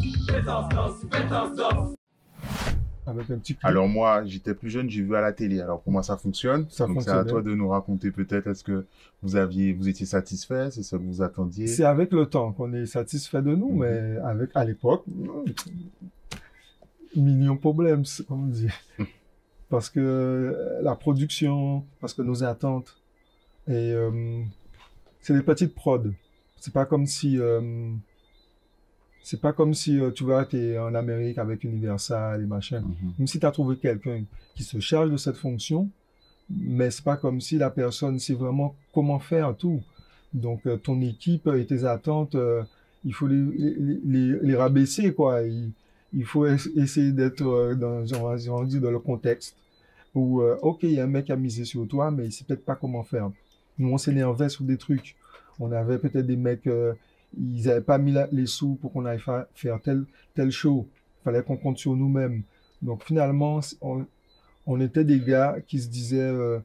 [3.06, 3.64] Avec un petit clip.
[3.64, 5.60] Alors moi, j'étais plus jeune, j'ai vu à la télé.
[5.60, 6.66] Alors pour moi, ça fonctionne.
[6.68, 8.46] Ça Donc c'est à toi de nous raconter peut-être.
[8.48, 8.84] Est-ce que
[9.22, 11.66] vous aviez, vous étiez satisfait, c'est ça que vous attendiez?
[11.66, 13.78] C'est avec le temps qu'on est satisfait de nous, Mhm.
[13.78, 15.04] mais avec, à l'époque,
[17.16, 18.68] millions de problèmes, comme on dit.
[19.70, 22.96] Parce que euh, la production, parce que nos attentes,
[23.68, 24.40] et euh,
[25.20, 26.04] c'est des petites prods.
[26.58, 27.90] C'est pas comme si, euh,
[29.28, 32.80] c'est pas comme si euh, tu vois, t'es en Amérique avec Universal et machin.
[32.80, 33.12] Mhm.
[33.18, 35.90] Même si tu as trouvé quelqu'un qui se charge de cette fonction,
[36.48, 39.82] mais c'est pas comme si la personne sait vraiment comment faire tout.
[40.32, 42.62] Donc euh, ton équipe et tes attentes, euh,
[43.04, 45.42] il faut les, les, les, les rabaisser quoi.
[45.42, 45.72] Il,
[46.14, 49.56] il faut es- essayer d'être dans, le contexte
[50.14, 52.44] où ok il y a un mec qui a misé sur toi, mais il sait
[52.46, 53.30] peut-être pas comment faire.
[53.78, 55.16] Nous on s'énervait sur des trucs.
[55.60, 56.66] On avait peut-être des mecs,
[57.40, 60.88] ils avaient pas mis la- les sous pour qu'on aille fa- faire tel tel show.
[61.20, 62.42] Il fallait qu'on compte sur nous-mêmes.
[62.82, 64.06] Donc finalement, on,
[64.66, 66.58] on était des gars qui se disaient, euh,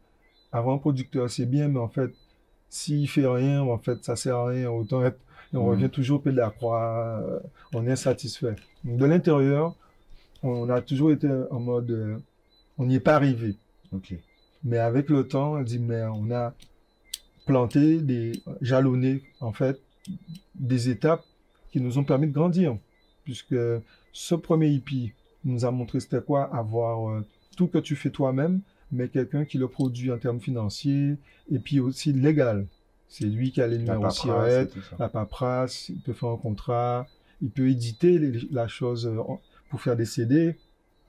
[0.51, 2.12] avant producteur, c'est bien, mais en fait,
[2.69, 4.69] s'il fait rien, en fait, ça sert à rien.
[4.69, 5.19] Autant être,
[5.53, 5.69] et on Mhm.
[5.69, 7.39] revient toujours au de la croix, euh,
[7.73, 8.55] on est insatisfait.
[8.83, 9.75] Donc, de l'intérieur,
[10.43, 12.17] on a toujours été en mode, euh,
[12.77, 13.55] on n'y est pas arrivé.
[14.63, 16.53] Mais avec le temps, on dit, mais on a
[17.45, 18.31] planté des,
[18.62, 19.79] jalonné, en fait,
[20.55, 21.23] des étapes
[21.71, 22.77] qui nous ont permis de grandir.
[23.23, 23.55] Puisque
[24.11, 25.13] ce premier hippie
[25.45, 27.25] nous a montré c'était quoi avoir euh,
[27.57, 28.61] tout que tu fais toi-même,
[28.91, 31.15] mais quelqu'un qui le produit en termes financiers
[31.51, 32.67] et puis aussi légal.
[33.07, 34.65] C'est lui qui a les numéros ça.
[34.99, 37.07] la paperasse, il peut faire un contrat,
[37.41, 39.19] il peut éditer les- la chose euh,
[39.69, 40.55] pour faire des CD,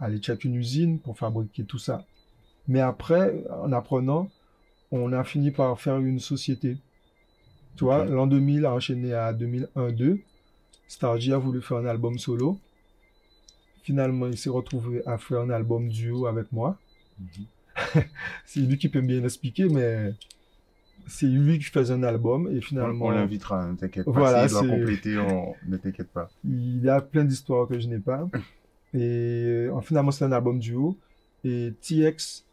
[0.01, 2.05] aller check une usine pour fabriquer tout ça.
[2.69, 4.31] Mais après, en apprenant,
[4.91, 6.79] on a fini par faire une société.
[7.77, 10.21] Tu vois, l'an 2000 a enchaîné à 2001-2.
[10.87, 12.59] Stargy a voulu faire un album solo.
[13.83, 16.79] Finalement, il s'est retrouvé à faire un album duo avec moi.
[17.19, 17.45] Mhm.
[18.47, 20.13] C'est lui qui peut bien expliquer, mais
[21.07, 24.11] c'est lui qui faisait un album et On, finalement on l'invitera, ne t'inquiète pas.
[24.13, 26.31] Voilà, S'il doit c'est- compléter, on- ne t'inquiète pas.
[26.45, 28.29] il y a plein d'histoires que je n'ai pas.
[28.95, 29.01] Et
[29.69, 30.97] euh, finalement, c'est un album duo.
[31.45, 32.45] Et TX,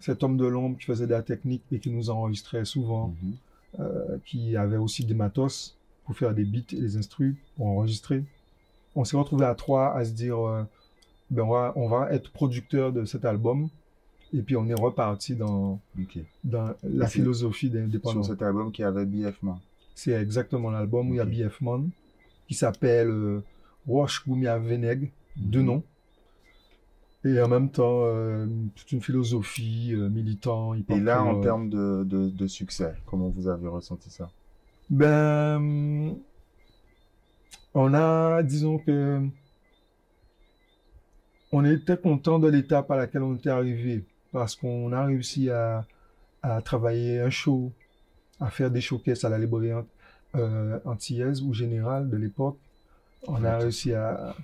[0.00, 3.34] cet homme de l'ombre qui faisait de la technique et qui nous enregistrait souvent, Mhm.
[3.80, 8.24] Euh, qui avait aussi des matos pour faire des beats et des instrus pour enregistrer.
[8.94, 10.62] On s'est retrouvé à trois à se dire, euh,
[11.30, 13.68] ben on va, on va être producteur de cet album.
[14.34, 15.78] Et puis on est reparti dans,
[16.44, 18.28] dans la philosophie Sur d'indépendance.
[18.28, 19.58] cet album qui avait BF Man.
[19.94, 21.24] C'est exactement l'album où il y a.
[21.26, 21.90] BF Man
[22.48, 23.42] qui s'appelle euh,
[23.86, 25.66] Roche Goumia Veneg, deux Mhm.
[25.66, 25.82] noms.
[27.24, 30.74] Et en même temps, euh, toute une philosophie euh, militant.
[30.74, 34.28] Et là, en euh, termes de, de, de succès, comment vous avez ressenti ça?
[34.90, 36.16] Ben,
[37.74, 39.20] on a, disons que,
[41.52, 45.86] on était content de l'étape à laquelle on était arrivé parce qu'on a réussi à,
[46.42, 47.70] à travailler un show,
[48.40, 49.70] à faire des showcases à la librairie
[50.34, 52.58] euh, antillaise ou générale de l'époque.
[53.28, 54.34] On a réussi à,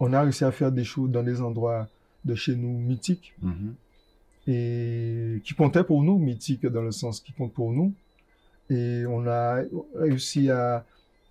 [0.00, 1.88] on a réussi à faire des shows dans des endroits
[2.24, 3.74] de chez nous mythiques Mhm.
[4.48, 7.92] et qui comptait pour nous, mythique dans le sens qui compte pour nous.
[8.70, 9.62] Et on a
[9.94, 10.84] réussi à,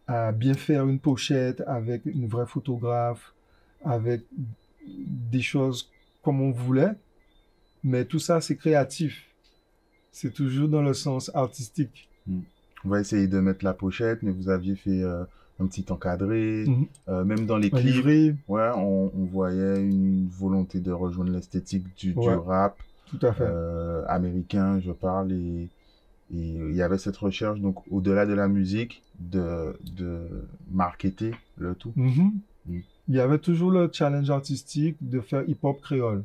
[0.07, 3.33] à bien faire une pochette avec une vraie photographe,
[3.83, 4.21] avec
[4.87, 5.89] des choses
[6.23, 6.91] comme on voulait.
[7.83, 9.25] Mais tout ça, c'est créatif.
[10.11, 12.09] C'est toujours dans le sens artistique.
[12.83, 15.23] On va essayer de mettre la pochette, mais vous aviez fait euh,
[15.59, 16.65] un petit encadré.
[16.67, 16.85] Mhm.
[17.07, 21.85] Euh, même dans les clips, livret, ouais, on, on voyait une volonté de rejoindre l'esthétique
[21.97, 22.35] du, du Ouais.
[22.35, 23.43] rap tout à fait.
[23.47, 25.69] euh, américain, je parle, et
[26.33, 26.37] et
[26.69, 30.27] il y avait cette recherche, donc au-delà de la musique, de, de
[30.71, 31.93] marketer le tout.
[31.95, 32.31] Mhm.
[32.67, 32.79] Mm.
[33.09, 36.23] Il y avait toujours le challenge artistique de faire hip-hop créole.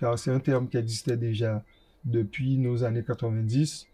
[0.00, 1.62] Car c'est un terme qui existait déjà
[2.04, 3.86] depuis nos années 90.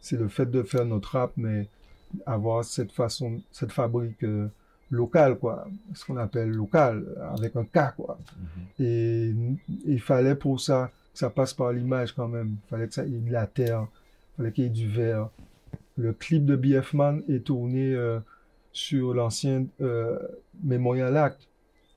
[0.00, 1.68] C'est le fait de faire notre rap, mais
[2.26, 4.48] avoir cette façon, cette fabrique euh,
[4.90, 5.66] locale, quoi.
[5.94, 8.18] Ce qu'on appelle local, avec un K, quoi.
[8.78, 8.86] Mhm.
[8.86, 9.34] Et
[9.86, 12.56] il fallait pour ça que ça passe par l'image quand même.
[12.66, 15.28] Il fallait que ça ait de la terre, il fallait qu'il y ait du verre.
[15.96, 18.18] Le clip de BF Man est tourné euh,
[18.72, 20.18] sur l'ancien euh,
[20.62, 21.48] Memorial Act.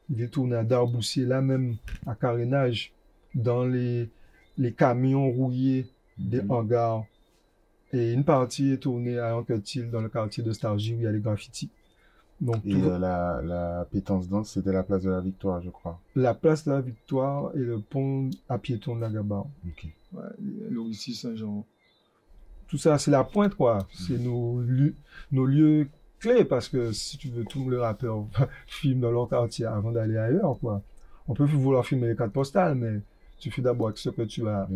[0.10, 2.91] Il est tourné à Darboussier, là même, à carénage,
[3.34, 4.10] dans les,
[4.58, 6.51] les camions rouillés des Mhm.
[6.51, 7.04] hangars.
[7.93, 11.08] Et une partie est tournée à Anquetil, dans le quartier de Stargy, où il y
[11.08, 11.69] a les graffitis.
[12.41, 15.69] Donc, Et tout- euh, la, la pétence danse, c'était la place de la victoire, je
[15.69, 16.00] crois.
[16.15, 19.45] la place de la Victoire et le pont à piéton de la Gabarre.
[19.65, 19.88] Ok.
[20.13, 20.24] Ouais,
[21.13, 21.65] Saint-Jean.
[22.67, 23.88] Tout ça, c'est la pointe, quoi.
[23.93, 24.95] C'est nos, lieux-
[25.32, 25.88] nos lieux
[26.19, 28.26] clés, parce que si tu veux, tous les rappeurs
[28.67, 30.82] filment dans leur quartier avant d'aller ailleurs, quoi.
[31.28, 33.00] On peut vouloir filmer les cartes postales, mais
[33.39, 34.67] tu fais d'abord avec ce que tu as,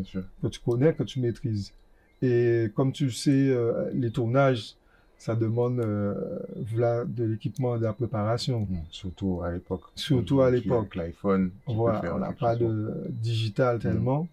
[0.41, 1.73] que tu connais, que tu maîtrises.
[2.21, 4.75] Et comme tu le sais, euh, les tournages,
[5.17, 6.39] ça demande euh,
[6.71, 8.61] voilà, de l'équipement, de la préparation.
[8.69, 8.77] Mm.
[8.89, 9.81] Surtout à l'époque.
[9.95, 10.95] Surtout à l'époque.
[10.95, 11.51] L'iPhone.
[11.67, 14.27] Voilà, on n'a pas de digital tellement.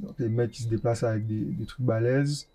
[0.00, 2.48] Donc les mecs qui se déplacent avec des, des trucs balèzes.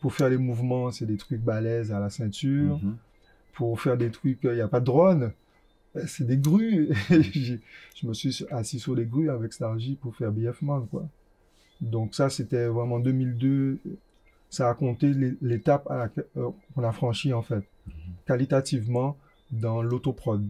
[0.00, 2.78] Pour faire les mouvements, c'est des trucs balèzes à la ceinture.
[2.82, 2.96] Mhm.
[3.52, 5.32] Pour faire des trucs, il n'y a pas de drone.
[5.94, 6.88] Ben, C'est des grues.
[7.10, 7.60] J'ai-
[7.96, 11.06] je me suis assis sur les grues avec Stargy pour faire BF Man, quoi.
[11.80, 13.78] Donc ça, c'était vraiment 2002.
[14.50, 17.64] Ça a compté l'é- l'étape euh, qu'on a franchi, en fait,
[18.26, 19.16] qualitativement
[19.50, 20.44] dans l'autoprod.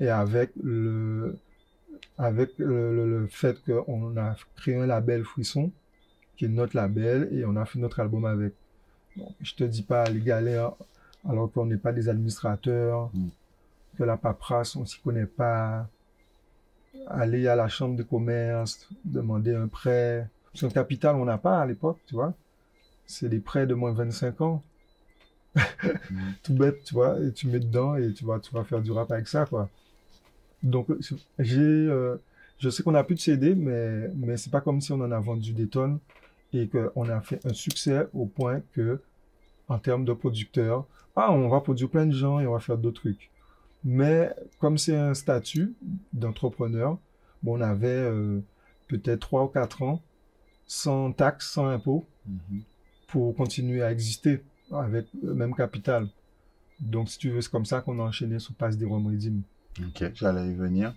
[0.00, 1.36] Et avec le,
[2.18, 5.70] avec le, le- le fait qu'on a créé un label Frisson,
[6.36, 8.52] qui est notre label, et on a fait notre album avec.
[9.16, 10.72] Donc, je te dis pas les galères,
[11.28, 13.28] alors qu'on n'est pas des administrateurs, Mm.
[13.98, 15.86] que la paperasse, on s'y connaît pas.
[17.08, 20.28] Aller à la chambre de commerce, demander un prêt.
[20.52, 22.34] Parce qu'un capital, on n'a pas à l'époque, tu vois.
[23.06, 24.62] C'est des prêts de moins de 25 ans.
[26.42, 28.92] Tout bête, tu vois, et tu mets dedans et tu vas, tu vas faire du
[28.92, 29.68] rap avec ça, quoi.
[30.62, 30.86] Donc,
[31.38, 32.16] j'ai, euh,
[32.58, 35.10] je sais qu'on n'a plus de CD, mais, mais c'est pas comme si on en
[35.10, 35.98] a vendu des tonnes
[36.52, 39.00] et qu'on a fait un succès au point que,
[39.68, 42.78] en termes de producteurs, ah, on va produire plein de gens et on va faire
[42.78, 43.31] d'autres trucs.
[43.84, 45.74] Mais comme c'est un statut
[46.12, 46.98] d'entrepreneur,
[47.42, 48.40] bon, on avait euh,
[48.88, 50.00] peut-être trois ou quatre ans
[50.66, 52.62] sans taxes, sans impôts, Mhm.
[53.08, 56.08] pour continuer à exister avec le même capital.
[56.80, 59.42] Donc, si tu veux, c'est comme ça qu'on a enchaîné sur Passe des Redeem.
[59.80, 60.94] Ok, j'allais y venir.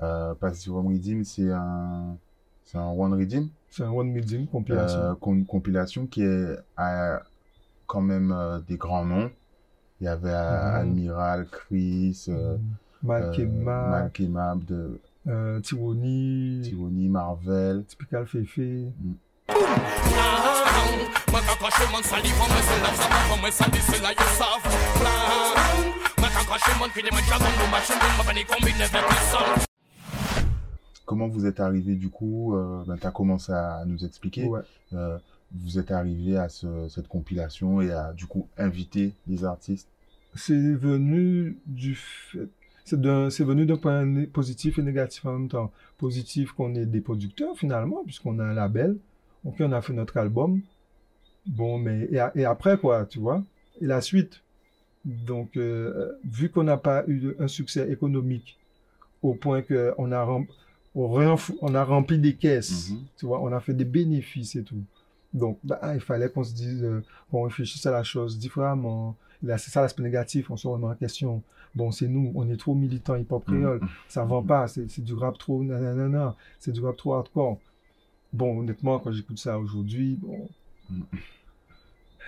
[0.00, 0.34] Euh,
[0.66, 2.16] que One Redeem, c'est un,
[2.64, 5.00] c'est un One Redeem, C'est un One Redeem compilation.
[5.00, 7.22] euh, com- compilation qui est à
[7.86, 9.30] quand même euh, des grands noms.
[10.00, 10.80] Il y avait euh.
[10.80, 12.56] Admiral, Chris, euh,
[13.02, 15.60] Malkema, euh, Malkema de euh,
[17.08, 17.84] Marvel.
[17.84, 18.60] Typical Fefe.
[29.30, 29.68] Sol
[31.04, 34.46] Comment vous êtes arrivé du coup euh, ben, Tu as commencé à nous expliquer.
[34.46, 34.60] Ouais.
[34.92, 35.18] Euh,
[35.54, 39.88] vous êtes arrivé à ce- cette compilation et à du coup inviter les artistes?
[40.34, 42.48] c'est venu du fait.
[42.84, 45.72] C'est d'un- c'est venu d'un point né- positif et négatif en même temps.
[45.96, 48.96] Positif qu'on est des producteurs finalement, puisqu'on a un label.
[49.44, 50.60] Ok, on a fait notre album.
[51.46, 53.42] Bon, mais et, a- et après quoi, tu vois?
[53.80, 54.42] Et la suite.
[55.04, 58.58] Donc, euh, vu qu'on n'a pas eu un succès économique
[59.22, 60.46] au point qu'on a, rem-
[60.94, 62.98] on renf- on a rempli des caisses, Mhm.
[63.16, 64.82] tu vois, on a fait des bénéfices et tout.
[65.34, 69.16] Donc, bah, il fallait qu'on se dise, euh, qu'on réfléchisse à la chose différemment.
[69.42, 71.42] Là, c'est ça l'aspect négatif, on se remet en question.
[71.74, 75.36] Bon, c'est nous, on est trop militants hip-hop créole, ça vend pas, c'est du rap
[75.38, 77.58] trop nanana, c'est du rap trop hardcore.
[78.32, 80.48] Bon, honnêtement, quand j'écoute ça aujourd'hui, bon,
[80.90, 81.02] Mm.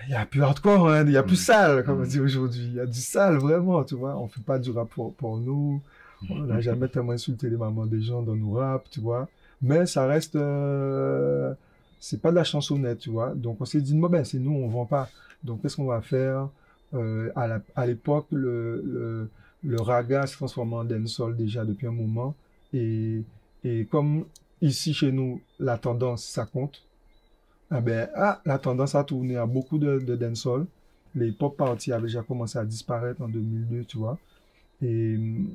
[0.07, 1.45] il y a plus hardcore, hein, il y a plus Mm.
[1.51, 2.07] sale, comme on Mm.
[2.07, 2.63] dit aujourd'hui.
[2.65, 4.15] Il y a du sale, vraiment, tu vois.
[4.17, 5.81] On fait pas du rap pour, pour nous.
[6.29, 9.27] On n'a jamais tellement insulté les mamans des gens dans nos rap, tu vois.
[9.61, 11.53] Mais ça reste, euh,
[12.01, 13.33] c'est pas de la chansonnette, tu vois.
[13.35, 15.09] Donc on s'est dit, ben, c'est nous, on vend pas.
[15.43, 16.49] Donc qu'est-ce qu'on va faire?
[16.93, 17.31] Euh,
[17.75, 19.29] à l'époque, le, le,
[19.63, 22.35] le raga se transformait en dancehall déjà depuis un moment.
[22.73, 23.21] Et,
[23.63, 24.25] et comme
[24.61, 26.83] ici chez nous, la tendance, ça compte.
[27.69, 30.65] Ah ben, ah, la tendance a tourné à beaucoup de, de dancehall.
[31.15, 34.17] Les pop parties avaient déjà commencé à disparaître en 2002, tu vois.
[34.81, 35.47] Et hum,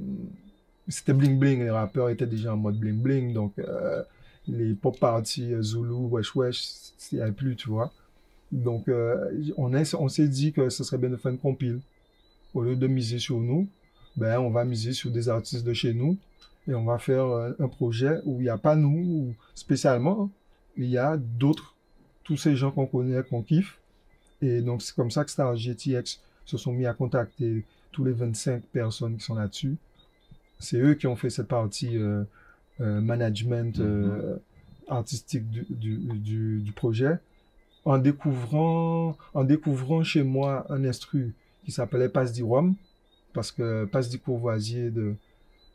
[0.89, 4.03] c'était bling bling, les rappeurs étaient déjà en mode bling bling, donc euh,
[4.49, 7.93] les pop parties euh, Zulu, Wesh Wesh, il n'y avait plus, tu vois.
[8.53, 11.81] Donc euh, on on s'est dit que ce serait bien de faire une compile.
[12.55, 13.69] Au lieu de miser sur nous,
[14.17, 16.17] ben on va miser sur des artistes de chez nous
[16.69, 20.31] et on va faire euh, un projet où il n'y a pas nous ou spécialement,
[20.77, 21.75] il y a d'autres,
[22.25, 23.79] tous ces gens qu'on connaît, qu'on kiffe.
[24.41, 28.13] Et donc c'est comme ça que Star GTX se sont mis à contacter tous les
[28.13, 29.77] 25 personnes qui sont là-dessus.
[30.59, 31.99] C'est eux qui ont fait cette partie
[32.81, 34.37] euh, management euh,
[34.89, 37.19] artistique du, du, du, du projet.
[37.85, 41.35] En découvrant, en découvrant chez moi un instru
[41.65, 42.75] qui s'appelait Passe di Rome,
[43.33, 45.15] parce que Passe di Courvoisier de,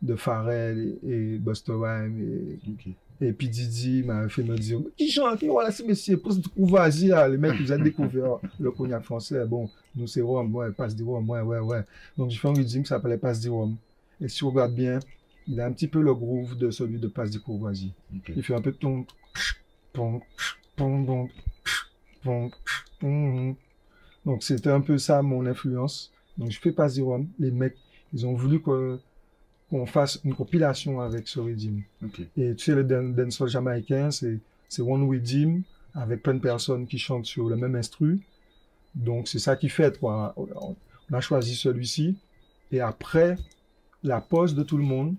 [0.01, 5.39] de Pharrell et, et Rhymes et, et puis Didi m'a fait me dire Qui chante
[5.39, 9.03] Qui voilà, c'est monsieur, Passe di Courvoisier, là, les mecs, ils ont découvert le cognac
[9.03, 9.45] français.
[9.45, 11.83] Bon, nous c'est Rome, ouais, Passe di Rome, ouais, ouais, ouais.
[12.17, 13.75] Donc j'ai fait un rythme qui s'appelait Passe di Rome.
[14.19, 14.99] Et si on regarde bien,
[15.47, 17.91] il a un petit peu le groove de celui de Passe di Courvoisier.
[18.35, 19.05] Il fait un peu de ton.
[24.25, 26.11] Donc c'était un peu ça mon influence.
[26.37, 27.27] Donc je fais pas Rome.
[27.39, 27.75] Les mecs,
[28.13, 28.99] ils ont voulu que-
[29.69, 31.81] qu'on fasse une compilation avec ce rythme.
[32.03, 32.21] Ok.
[32.37, 35.61] Et tu sais, le dan- dancehall jamaïcain, c'est c'est one rhythm
[35.93, 38.19] avec plein de personnes qui chantent sur le même instru.
[38.95, 40.33] Donc c'est ça qui fait quoi.
[40.37, 40.75] On
[41.13, 42.17] a choisi celui-ci.
[42.71, 43.37] Et après
[44.03, 45.15] la pause de tout le monde,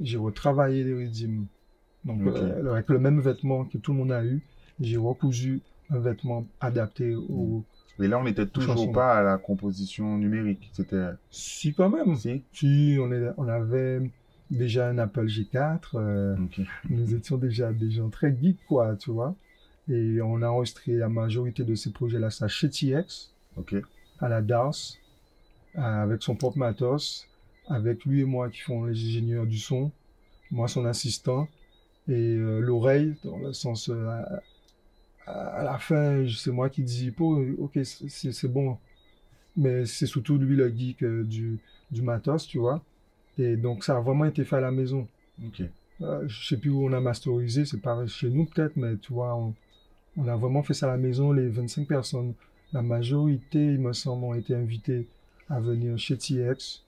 [0.00, 1.46] j'ai retravaillé les rythmes.
[2.04, 4.42] Donc euh, avec le même vêtement que tout le monde a eu,
[4.80, 7.64] j'ai recousu un vêtement adapté au...
[8.00, 10.68] Et là, on n'était toujours pas à la composition numérique.
[10.72, 11.10] C'était.
[11.30, 12.16] Si quand même.
[12.16, 14.00] Si Si, on, est, on avait
[14.50, 15.78] déjà un Apple G4.
[15.94, 16.36] euh,
[16.90, 19.36] nous étions déjà des gens très geeks, quoi, tu vois.
[19.88, 23.76] Et on a enregistré la majorité de ces projets-là, ça chez TX, Ok.
[24.18, 24.74] à la DARS,
[25.76, 27.28] euh, avec son propre matos,
[27.68, 29.90] avec lui et moi qui font les ingénieurs du son,
[30.50, 31.48] moi son assistant,
[32.08, 34.08] et euh, l'oreille, dans le sens, euh,
[35.26, 38.78] à, à la fin, c'est moi qui dis, Po, ok, c'est bon.
[39.56, 41.58] Mais c'est surtout lui le geek euh, du,
[41.90, 42.82] du matos, tu vois.
[43.38, 45.08] Et donc ça a vraiment été fait à la maison.
[45.46, 45.62] Ok.
[46.00, 49.34] Je sais plus où on a masterisé, c'est pas chez nous peut-être, mais tu vois,
[49.36, 49.54] on,
[50.18, 52.34] on a vraiment fait ça à la maison, les 25 personnes.
[52.72, 55.08] La majorité, il me semble, ont été invités
[55.50, 56.83] à venir chez TX.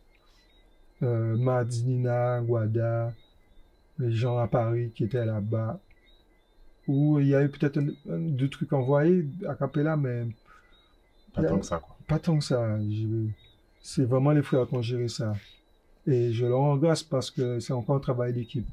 [1.03, 3.13] Euh, Madinina, Guada,
[3.99, 5.79] les gens à Paris qui étaient là-bas.
[6.89, 10.27] Où il y a eu peut-être deux trucs envoyés à Capella, mais
[11.35, 11.97] Pas a- tant que ça, quoi.
[12.07, 12.79] pas tant que ça.
[12.81, 13.27] Je-
[13.83, 15.35] C'est vraiment les frères qui ont géré ça.
[16.09, 18.67] Et je leur en grâce parce que c'est encore un travail d'équipe.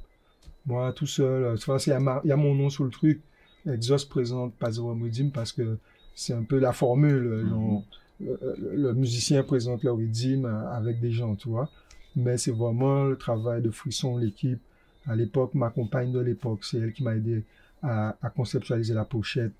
[0.66, 2.70] Moi, tout seul, euh, tu vois, il y, a ma- il y a mon nom
[2.70, 3.22] sur le truc.
[3.68, 5.78] Exos présente Pazero Redim parce que
[6.16, 7.46] c'est un peu la formule.
[7.50, 7.84] genre,
[8.20, 11.70] le, musicien présente le Redim avec des gens, tu vois.
[12.16, 14.62] Mais c'est vraiment le travail de Frisson, l'équipe.
[15.08, 17.44] À l'époque, ma compagne de l'époque, c'est elle qui m'a aidé
[17.82, 19.52] à, à conceptualiser la pochette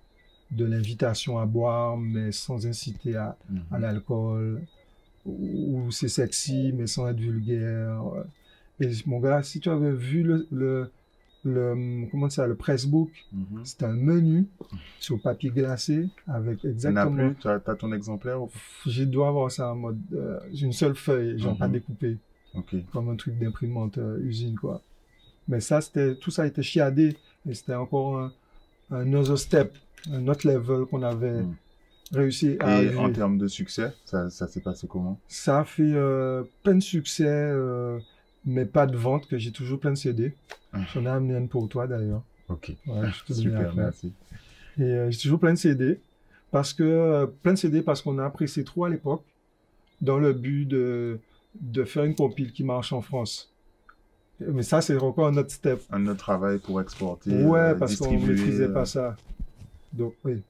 [0.52, 3.62] de l'invitation à boire, mais sans inciter à, Mhm.
[3.72, 4.62] à l'alcool,
[5.26, 8.02] ou c'est sexy, mais sans être vulgaire.
[8.80, 10.92] Et mon gars, si tu avais vu le, le,
[11.44, 13.66] le, comment ça, le pressbook, Mhm.
[13.66, 14.48] c'était un menu
[15.00, 17.34] sur papier glacé avec exactement.
[17.40, 18.50] Tu as, ton exemplaire ou
[18.86, 21.74] J'ai dois avoir ça en mode, euh, j'ai une seule feuille, genre pas Mhm.
[21.74, 22.18] découpé,
[22.92, 24.82] Comme un truc d'imprimante euh, usine, quoi.
[25.48, 27.16] Mais ça, c'était, tout ça était chiadé
[27.50, 28.32] et c'était encore un,
[28.92, 29.76] un other step,
[30.12, 31.56] un autre level qu'on avait Mhm.
[32.14, 32.98] réussi à Et arriver.
[32.98, 35.20] en termes de succès, ça, ça s'est passé comment?
[35.28, 38.00] Ça a fait euh, plein de succès, euh,
[38.46, 40.34] mais pas de vente, que j'ai toujours plein de CD.
[40.72, 40.80] Ah.
[40.94, 42.24] J'en ai amené un pour toi d'ailleurs.
[42.50, 42.72] Ok.
[42.88, 44.14] Ouais, je te donne Super, merci.
[44.78, 46.00] Et euh, j'ai toujours plein de CD.
[46.52, 49.24] Parce que, plein de CD parce qu'on a apprécié trop à l'époque,
[50.02, 51.20] dans le but de,
[51.60, 53.54] de faire une compile qui marche en France.
[54.40, 55.82] Mais ça, c'est encore un autre step.
[55.92, 59.16] Un autre travail pour exporter, Ouais, euh, parce qu'on distribuer, maîtrisait euh, pas ça.
[59.94, 60.42] Donc, oui.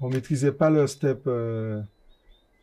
[0.00, 1.22] On maîtrisait pas le step.
[1.26, 1.82] euh,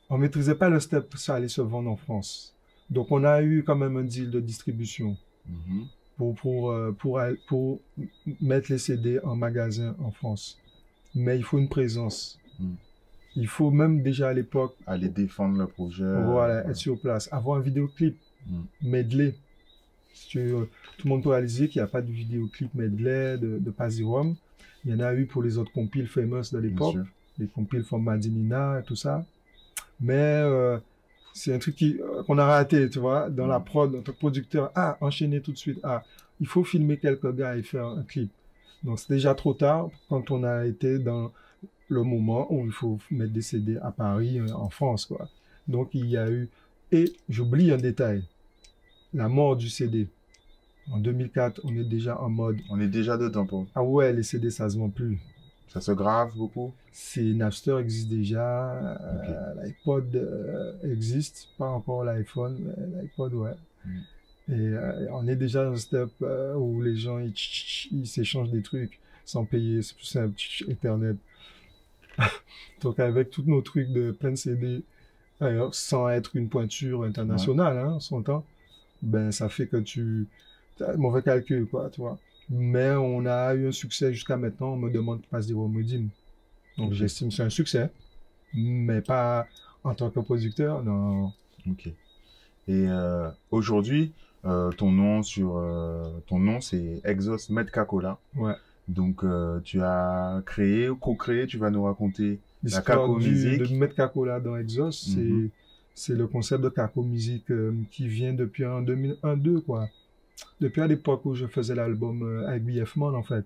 [0.09, 2.55] On maîtrisait pas le step, ça allait se vendre en France.
[2.89, 5.15] Donc, on a eu quand même un deal de distribution
[5.47, 5.85] mhm.
[6.17, 7.79] pour, pour, euh, pour, pour
[8.41, 10.57] mettre les CD en magasin en France.
[11.13, 12.39] Mais il faut une présence.
[12.59, 12.73] Mm.
[13.35, 16.03] Il faut même déjà à l'époque, Aller défendre le projet.
[16.03, 16.69] voilà, ouais.
[16.71, 18.61] être sur place, avoir un vidéoclip Mm.
[18.83, 19.35] medley.
[20.13, 23.59] Si veux, tout le monde peut réaliser qu'il n'y a pas de vidéoclip medley de,
[23.59, 24.35] de Pazirom.
[24.85, 26.95] Il y en a eu pour les autres compiles famous de l'époque,
[27.37, 29.25] les compiles from Madinina et tout ça.
[29.99, 30.77] Mais euh,
[31.33, 33.63] c'est un truc qui- euh, qu'on a raté, tu vois, dans la Mm.
[33.65, 34.71] prod, en tant que producteur.
[34.75, 35.79] Ah, enchaîner tout de suite.
[35.83, 36.03] Ah,
[36.39, 38.31] il faut filmer quelques gars et faire un clip.
[38.83, 41.31] Donc c'est déjà trop tard quand on a été dans
[41.87, 45.27] le moment où il faut mettre des CD à Paris, euh, en France, quoi.
[45.67, 46.49] Donc il y a eu...
[46.91, 48.23] Et j'oublie un détail.
[49.13, 50.07] La mort du CD.
[50.91, 52.59] En 2004, on est déjà en mode...
[52.69, 53.67] On est déjà dedans pour.
[53.75, 55.19] Ah ouais, les CD, ça se vend plus.
[55.69, 56.73] Ça se grave beaucoup?
[56.91, 63.53] C'est Napster existe déjà, euh, l'iPod euh, existe, pas encore l'iPhone, mais l'iPod ouais.
[63.85, 63.99] Mm.
[64.49, 66.09] Et euh, on est déjà dans un step
[66.57, 67.33] où les gens ils,
[67.91, 70.33] ils s'échangent des trucs sans payer, c'est plus simple,
[70.69, 71.17] Internet.
[72.81, 74.83] Donc avec tous nos trucs de plein de CD,
[75.39, 78.45] d'ailleurs, sans être une pointure internationale, hein, on s'entend,
[79.01, 80.27] ben ça fait que tu
[80.81, 82.17] as un mauvais calcul quoi, tu vois.
[82.49, 86.09] Mais on a eu un succès jusqu'à maintenant, on me demande de passer des remodymes.
[86.77, 87.89] Donc j'estime que c'est un succès,
[88.53, 89.47] mais pas
[89.83, 91.31] en tant que producteur, non.
[91.69, 91.87] Ok.
[92.67, 94.13] Et euh, aujourd'hui,
[94.45, 98.17] euh, ton nom sur euh, ton nom c'est Exos Medcacola.
[98.35, 98.53] Ouais.
[98.89, 102.39] Donc euh, tu as créé, co-créé, tu vas nous raconter.
[102.63, 103.61] L'histoire Kako Music.
[103.61, 105.49] de mettre Kako là dans Exos, c'est Mhm.
[105.93, 109.87] c'est le concept de Kako Music euh, qui vient depuis en 2001-2 quoi.
[110.59, 113.45] Depuis à l'époque où je faisais l'album euh, avec BF Man en fait.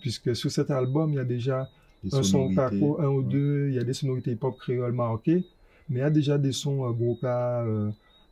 [0.00, 1.68] Puisque sur cet album, il y a déjà
[2.12, 2.54] un son.
[2.54, 5.44] Kako, un ou deux, il y a des sonorités hip-hop créole marquées,
[5.90, 7.66] mais il y a déjà des sons euh, gros cas,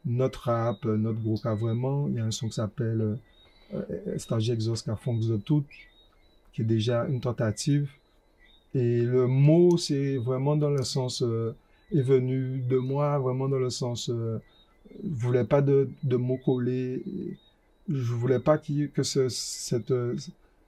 [0.07, 2.07] notre rap, notre gros cas vraiment.
[2.09, 3.19] Il y a un son qui s'appelle
[4.17, 5.65] Stage Exos qui a Funk the Tout,
[6.53, 7.89] qui est déjà une tentative.
[8.75, 11.55] Et le mot, c'est vraiment dans le sens, euh,
[11.91, 14.39] est venu de moi, vraiment dans le sens, euh,
[15.03, 17.03] je voulais pas de, de mots collés,
[17.89, 20.15] je voulais pas qu'il- que ce- cette, euh,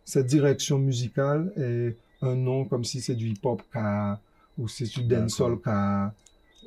[0.04, 4.20] cette direction musicale ait un nom comme si c'est du hip-hop ka,
[4.58, 6.14] ou c'est du dancehall ka,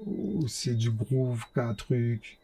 [0.06, 2.38] ou c'est du groove ka truc.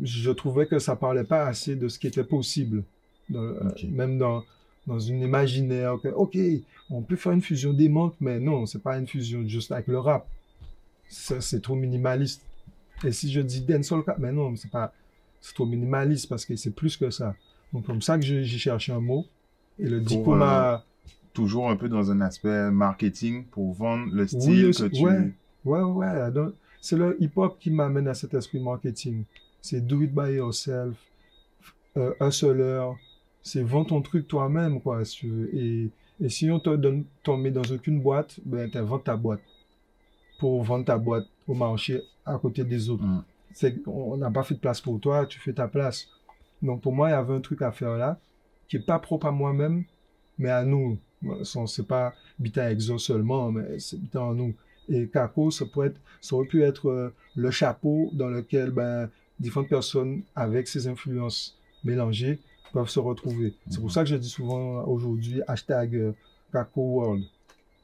[0.00, 2.84] Je trouvais que ça parlait pas assez de ce qui était possible,
[3.28, 3.84] dans Ok.
[3.90, 4.44] même dans,
[4.88, 5.96] dans une imaginaire.
[6.02, 6.36] Que, ok,
[6.90, 9.98] on peut faire une fusion démente, mais non, c'est pas une fusion juste avec le
[10.00, 10.26] rap.
[11.08, 12.42] Ça, C'est trop minimaliste.
[13.04, 14.92] Et si je dis dancehall mais non, c'est pas,
[15.40, 17.34] c'est trop minimaliste parce que c'est plus que ça.
[17.72, 19.24] Donc comme ça que j'ai cherché un mot.
[19.78, 20.76] Et le dico euh,
[21.32, 25.02] Toujours un peu dans un aspect marketing pour vendre le Oui, style aussi- que tu.
[25.04, 25.30] ouais.
[25.64, 26.32] Ouais, ouais.
[26.32, 29.22] donc, C'est le hip-hop qui m'amène à cet esprit marketing.
[29.60, 30.96] C'est do it by yourself,
[31.96, 32.82] euh, hustler.
[33.42, 35.02] C'est vends ton truc toi-même, quoi.
[35.04, 35.48] tu.
[35.52, 35.90] Et,
[36.24, 39.40] et si on te donne, t'en met dans aucune boîte, ben, t'inventes ta boîte.
[40.38, 43.04] Pour vendre ta boîte au marché à côté des autres.
[43.04, 43.24] Mm.
[43.52, 46.08] C'est, on n'a pas fait de place pour toi, tu fais ta place.
[46.62, 48.18] Donc pour moi, il y avait un truc à faire là,
[48.68, 49.84] qui est pas propre à moi-même,
[50.38, 50.98] mais à nous.
[51.44, 54.54] C'est pas Bita Exo seulement, mais c'est Bita en nous.
[54.88, 59.10] Et Kako, ça, pourrait être, ça aurait pu être euh, le chapeau dans lequel ben,
[59.38, 62.38] différentes personnes avec ces influences mélangées
[62.72, 63.54] peuvent se retrouver.
[63.70, 66.12] C'est pour ça que je dis souvent aujourd'hui hashtag euh,
[66.52, 67.24] Kako World.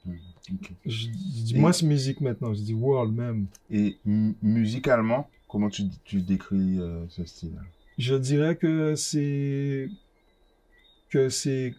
[0.07, 0.73] Ok.
[0.85, 1.09] Je, je
[1.45, 3.47] dis moins musique maintenant, je dis world même.
[3.71, 7.55] Et mu- musicalement, comment tu, tu décris euh, ce style?
[7.97, 9.89] Je dirais que c'est
[11.11, 11.75] que c'est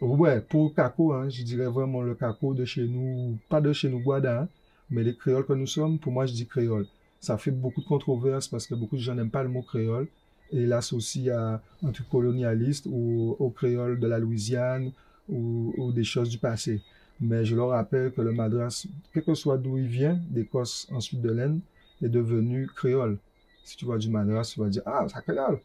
[0.00, 3.88] ouais pour Kako hein, je dirais vraiment le Kako de chez nous pas de chez
[3.88, 4.48] nous Guada hein,
[4.90, 6.86] mais les créoles que nous sommes pour moi je dis créole
[7.20, 10.08] ça fait beaucoup de controverses parce que beaucoup de gens n'aiment pas le mot créole
[10.52, 14.92] et l'associe à un truc colonialiste ou au créole de la Louisiane
[15.28, 16.80] ou, des choses du passé.
[17.20, 21.20] Mais je leur rappelle que le madras, quel que soit d'où il vient, d'Écosse, ensuite
[21.20, 21.60] de l'Inde,
[22.02, 23.18] est devenu créole.
[23.64, 25.60] Si tu vois du madras, tu vas dire, ah, ça créole.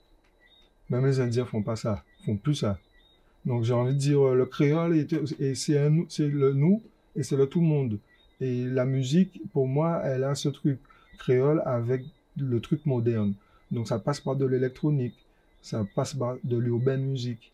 [0.90, 2.78] Même les Indiens font pas ça, font plus ça.
[3.46, 4.98] Donc j'ai envie de dire, euh, le créole,
[5.40, 5.90] et c'est
[6.30, 6.82] le nous
[7.16, 8.00] et c'est le tout le monde.
[8.42, 10.80] Et la musique, pour moi, elle a ce truc
[11.18, 12.04] créole avec
[12.38, 13.34] le truc moderne.
[13.74, 15.16] Donc ça passe par de l'électronique,
[15.62, 17.52] ça passe par de l'urban music,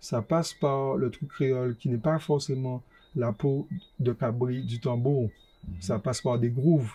[0.00, 2.82] ça passe par le truc créole qui n'est pas forcément
[3.14, 3.68] la peau
[4.00, 5.30] de cabri du tambour.
[5.78, 6.92] Ça passe par des grooves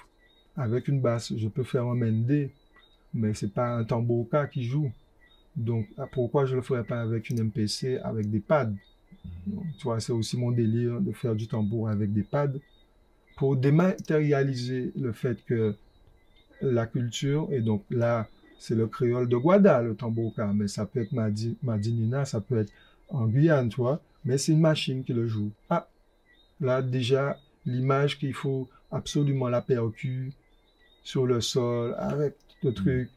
[0.57, 1.34] avec une basse.
[1.36, 2.51] Je peux faire un mendé,
[3.13, 4.91] mais c'est pas un tambourka qui joue.
[5.55, 8.73] Donc ah, pourquoi je le ferais pas avec une MPC avec des pads?
[9.47, 12.59] Donc, Tu vois, c'est aussi mon délire de faire du tambour avec des pads
[13.38, 15.76] pour dématérialiser le fait que
[16.61, 18.28] la culture, et donc là,
[18.58, 22.60] c'est le créole de Guada, le tambourka, mais ça peut être Madi, Madinina, ça peut
[22.60, 22.72] être
[23.10, 25.51] en Guyane, tu vois, mais c'est une machine qui le joue.
[25.70, 25.88] Ah,
[26.60, 30.34] là, déjà, l'image qu'il faut absolument la percu
[31.03, 33.10] sur le sol, avec le truc,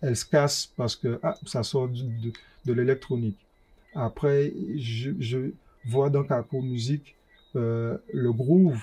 [0.00, 2.32] elle se casse parce que ah, ça sort de,
[2.64, 3.38] de l'électronique.
[3.94, 5.50] Après, je, je
[5.84, 7.16] vois dans Kako Musique
[7.56, 8.80] euh, le groove.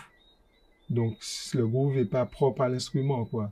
[0.89, 1.17] Donc,
[1.53, 3.51] le groove n'est pas propre à l'instrument, quoi.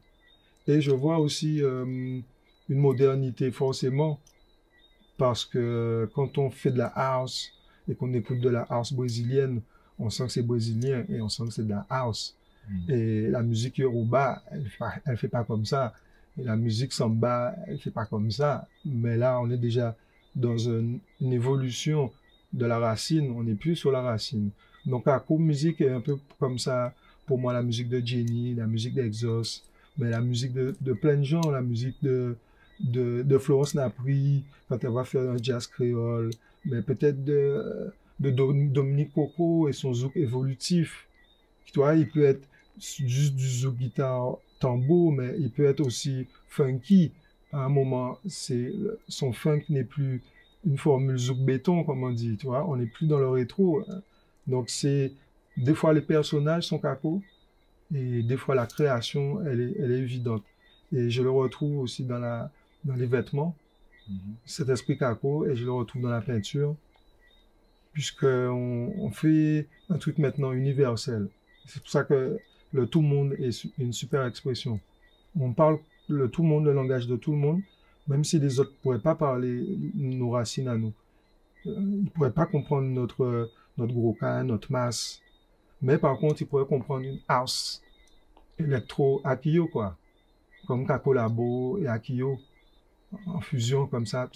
[0.68, 2.20] Et je vois aussi euh,
[2.70, 4.20] une modernité, forcément,
[5.18, 7.51] parce que quand on fait de la house
[7.88, 9.61] et qu'on écoute de la house brésilienne,
[9.99, 12.36] on sent que c'est brésilien et on sent que c'est de la house.
[12.70, 12.91] Mm.
[12.91, 15.93] Et la musique yoruba, elle fait elle fait pas comme ça.
[16.38, 18.68] Et la musique samba, elle fait pas comme ça.
[18.86, 19.95] Mais là, on est déjà
[20.36, 22.11] dans une, une évolution
[22.53, 23.32] de la racine.
[23.38, 24.49] On n'est plus sur la racine.
[24.86, 26.93] Donc, la musique est un peu comme ça.
[27.28, 29.64] Pour moi, la musique de Jenny, la musique d'Exos,
[29.97, 32.36] mais la musique de, de plein de gens, la musique de,
[32.84, 36.32] de, Florence Napri, quand elle va faire un jazz créole,
[36.66, 41.08] mais peut-être de, de Dom- Dominique Coco et son zouk évolutif.
[41.66, 42.48] Tu vois, il peut être
[42.80, 47.12] juste du zouk guitare tambour, mais il peut être aussi funky.
[47.52, 48.74] À un moment, c'est
[49.08, 50.22] son funk n'est plus
[50.66, 53.82] une formule zouk béton, comme on dit, tu vois, on n'est plus dans le rétro.
[53.90, 54.02] hein.
[54.48, 55.12] Donc c'est
[55.58, 57.22] des fois les personnages sont caco
[57.96, 60.44] et des fois la création elle est, elle est évidente.
[60.94, 62.52] Et je le retrouve aussi dans la
[62.86, 63.56] dans les vêtements,
[64.10, 64.36] Mhm.
[64.46, 66.76] cet esprit caco, et je le retrouve dans la peinture,
[67.94, 71.30] puisque on, fait un truc maintenant universel.
[71.66, 72.38] C'est pour ça que
[72.74, 74.80] le tout monde est une super expression.
[75.40, 75.80] On parle
[76.10, 77.62] le tout monde, le langage de tout le monde,
[78.08, 79.64] même si les autres ne pourraient pas parler
[79.94, 80.94] nos racines à nous.
[81.66, 85.22] Euh, Ils ne pourraient pas comprendre notre, notre gros cas, notre masse.
[85.82, 87.82] Mais par contre, ils pourraient comprendre une house
[88.60, 89.98] électro Akio, quoi.
[90.68, 92.40] Comme Kakolabo et Akio,
[93.26, 94.30] en fusion comme ça,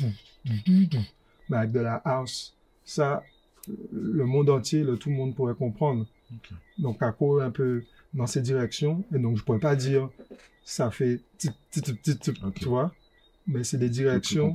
[0.45, 2.55] mais avec de la house.
[2.85, 3.23] Ça,
[3.91, 6.05] le monde entier, le tout le monde pourrait comprendre.
[6.33, 6.49] Ok.
[6.77, 9.03] Donc, Kako est un peu dans ces directions.
[9.13, 10.09] Et donc, je pourrais pas dire
[10.63, 12.55] ça fait tit, tit, tit, tit, tit, Ok.
[12.55, 12.93] tu vois.
[13.45, 14.53] Mais c'est des directions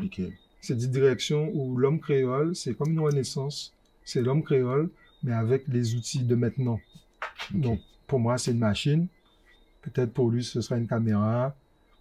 [0.60, 3.72] c'est des directions où l'homme créole, c'est comme une renaissance,
[4.04, 4.90] c'est l'homme créole,
[5.24, 6.78] mais avec les outils de maintenant.
[7.52, 7.60] Ok.
[7.60, 9.08] Donc, pour moi, c'est une machine.
[9.82, 11.56] Peut-être pour lui, ce sera une caméra.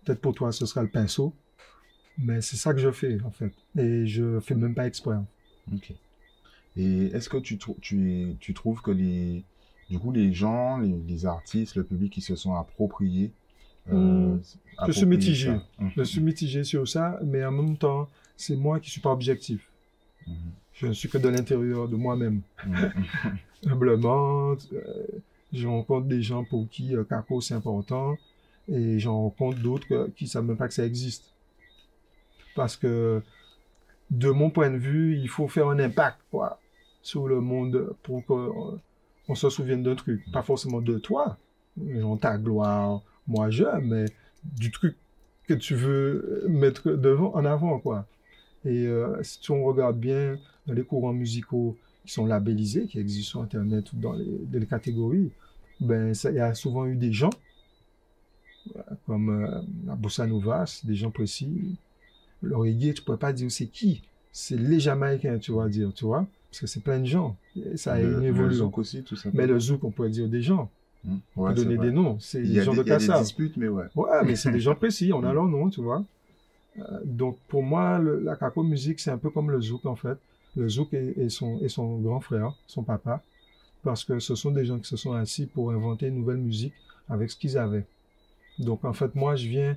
[0.05, 1.33] Peut-être pour toi, ce sera le pinceau.
[2.17, 3.51] Mais c'est ça que je fais, en fait.
[3.77, 5.15] Et je fais même pas exprès.
[5.15, 5.25] hein.
[5.73, 5.93] Ok.
[6.77, 9.43] Et est-ce que tu, tu, es- tu trouves que les,
[9.89, 13.31] du coup, les gens, les, les artistes, le public qui se sont appropriés,
[13.91, 14.39] euh, Hmm.
[14.87, 15.47] Je suis mitigé.
[15.49, 15.91] ça Mhm.
[15.97, 18.07] Je suis mitigé sur ça, mais en même temps,
[18.37, 19.67] c'est moi qui suis pas objectif.
[20.27, 20.33] Mhm.
[20.73, 22.41] Je ne suis que de l'intérieur de moi-même.
[22.65, 22.91] Mhm.
[23.67, 24.51] humblement.
[24.73, 25.07] euh,
[25.53, 28.15] je rencontre des gens pour qui euh, Kako c'est important
[28.71, 31.30] et j'en rencontre d'autres que- qui ne savent même pas que ça existe.
[32.55, 33.21] Parce que
[34.09, 36.59] de mon point de vue, il faut faire un impact quoi,
[37.01, 38.79] sur le monde pour qu'on
[39.27, 40.23] on se souvienne d'un truc.
[40.31, 41.37] Pas forcément de toi,
[41.95, 44.05] genre ta gloire, moi je, mais
[44.43, 44.97] du truc
[45.47, 47.79] que tu veux mettre devant, en avant.
[47.79, 48.05] quoi.
[48.65, 50.37] Et euh, si on regarde bien
[50.67, 55.31] les courants musicaux qui sont labellisés, qui existent sur Internet ou dans les, catégories,
[55.79, 57.31] ben, il y a souvent eu des gens,
[58.75, 61.77] euh, comme euh, la bossa nova, des gens précis.
[62.41, 64.01] Le reggae, tu ne pourrais pas dire c'est qui.
[64.31, 67.35] C'est les Jamaïcains, tu vas dire, tu vois, parce que c'est plein de gens.
[67.55, 68.65] Et ça a Le- une le évolution.
[68.65, 69.29] zouk aussi, tout ça.
[69.33, 70.69] Mais le zouk, on pourrait dire des gens.
[71.03, 71.19] Mhm.
[71.35, 72.17] On peut donner des noms.
[72.19, 73.21] C'est des gens de il y a des Kassab.
[73.23, 73.85] disputes, mais ouais.
[73.95, 75.35] Ouais, mais c'est des gens précis, on a Mm.
[75.35, 76.03] leur nom, tu vois.
[76.79, 79.95] Euh, donc pour moi, le- la Kako musique, c'est un peu comme le zouk en
[79.95, 80.17] fait.
[80.55, 83.21] Le zouk est son, est son grand frère, son papa,
[83.83, 86.73] parce que ce sont des gens qui se sont assis pour inventer une nouvelle musique
[87.09, 87.85] avec ce qu'ils avaient.
[88.59, 89.75] Donc en fait, moi, je viens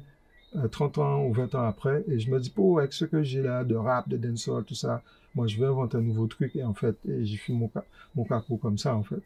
[0.71, 3.43] 30 ans ou 20 ans après, et je me dis, oh, avec ce que j'ai
[3.43, 5.03] là, de rap, de dancehall, tout ça,
[5.35, 7.71] moi, je vais inventer un nouveau truc, et en fait, j'ai fait mon,
[8.15, 8.25] mon
[8.59, 9.23] comme ça, en fait.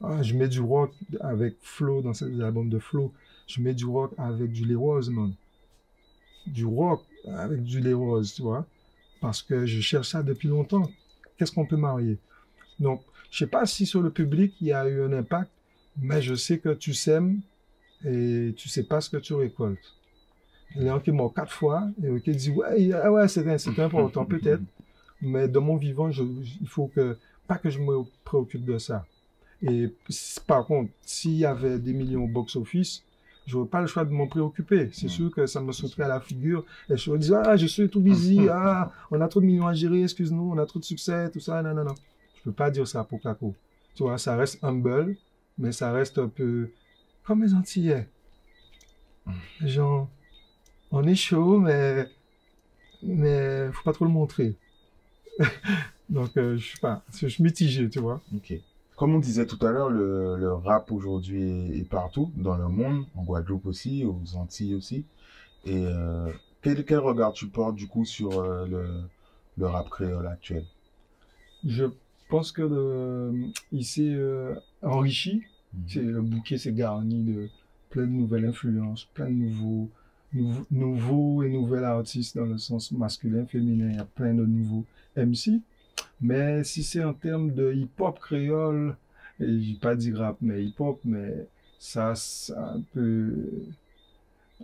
[0.00, 3.12] Ah, je mets du rock avec Flo dans ces albums de Flo.
[3.48, 5.32] Je mets du rock avec du Les Roses, man.
[6.46, 8.64] Du rock avec du Les Roses, tu vois.
[9.20, 10.88] Parce que je cherche ça depuis longtemps.
[11.36, 12.18] Qu'est-ce qu'on peut marier?
[12.78, 15.50] Donc, je sais pas si sur le public il y a eu un impact,
[15.96, 17.40] mais je sais que tu sèmes
[18.04, 19.97] et tu sais pas ce que tu récoltes.
[20.76, 24.62] A qui m'ont quatre fois et qui disent ouais, ah ouais, c'est c'est important peut-être,
[25.20, 27.16] mais dans mon vivant, je, il faut que
[27.46, 29.06] pas que je me préoccupe de ça.
[29.62, 29.92] Et
[30.46, 33.02] par contre, s'il y avait des millions au box-office,
[33.46, 34.90] j'aurais pas le choix de m'en préoccuper.
[34.92, 37.66] C'est sûr que ça me sauterait à la figure et je me dis ah je
[37.66, 40.78] suis tout busy, ah on a trop de millions à gérer, excuse-nous, on a trop
[40.78, 41.94] de succès, tout ça, non non non.
[42.36, 43.54] Je peux pas dire ça pour Kako.
[43.94, 45.16] Tu vois, ça reste humble,
[45.56, 46.70] mais ça reste un peu
[47.24, 48.06] comme les Antillais.
[49.60, 50.08] Genre,
[50.90, 52.08] on est chaud, mais
[53.02, 54.56] mais faut pas trop le montrer.
[56.08, 58.20] Donc, euh, je sais pas, je suis mitigé, tu vois.
[58.34, 58.54] Ok.
[58.96, 63.04] Comme on disait tout à l'heure, le, le rap aujourd'hui est, partout, dans le monde,
[63.14, 65.04] en Guadeloupe aussi, aux Antilles aussi.
[65.64, 66.32] Et euh,
[66.62, 68.88] quel, quel regard tu portes du coup sur euh, le,
[69.56, 70.64] le rap créole actuel?
[71.64, 71.84] Je
[72.28, 73.32] pense que le,
[73.70, 74.18] il s'est
[74.82, 75.44] enrichi.
[75.74, 75.82] Mhm.
[75.86, 77.48] C'est, le bouquet s'est garni de
[77.90, 79.90] plein de nouvelles influences, plein de nouveaux,
[80.32, 83.88] nouveaux, nouveaux et nouvelles artistes dans le sens masculin, féminin.
[83.90, 84.84] Il y a plein de nouveaux
[85.16, 85.60] MC.
[86.20, 88.96] Mais si c'est en termes de hip-hop créole,
[89.40, 91.46] et j'ai pas dit rap, mais hip-hop, mais
[91.78, 93.34] ça, ça un peu,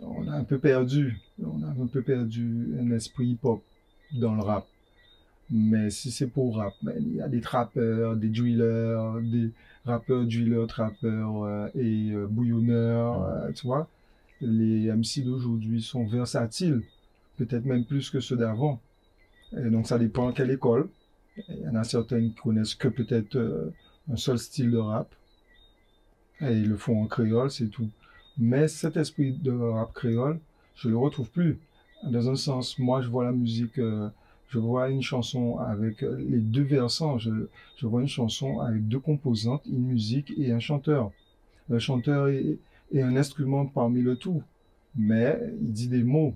[0.01, 3.61] on a un peu perdu, on a un peu perdu un esprit hip-hop
[4.13, 4.67] dans le rap.
[5.49, 9.51] Mais si c'est pour rap, ben, il y a des trappeurs, des drillers, des
[9.85, 13.87] rappeurs, drillers, trappeurs euh, et euh, bouillonneurs, euh, tu vois.
[14.41, 16.81] Les MC d'aujourd'hui sont versatiles,
[17.37, 18.81] peut-être même plus que ceux d'avant.
[19.57, 20.89] Et donc ça dépend à quelle école.
[21.49, 23.73] Il y en a certains qui connaissent que peut-être euh,
[24.11, 25.13] un seul style de rap.
[26.41, 27.89] Et ils le font en créole, c'est tout.
[28.37, 30.39] Mais cet esprit de rap créole,
[30.75, 31.59] je le retrouve plus.
[32.03, 34.09] Dans un sens, moi, je vois la musique, euh,
[34.49, 37.17] je vois une chanson avec euh, les deux versants.
[37.17, 37.31] Je,
[37.77, 41.11] je vois une chanson avec deux composantes, une musique et un chanteur.
[41.69, 42.57] Le chanteur est,
[42.93, 44.43] est un instrument parmi le tout,
[44.95, 46.35] mais il dit des mots,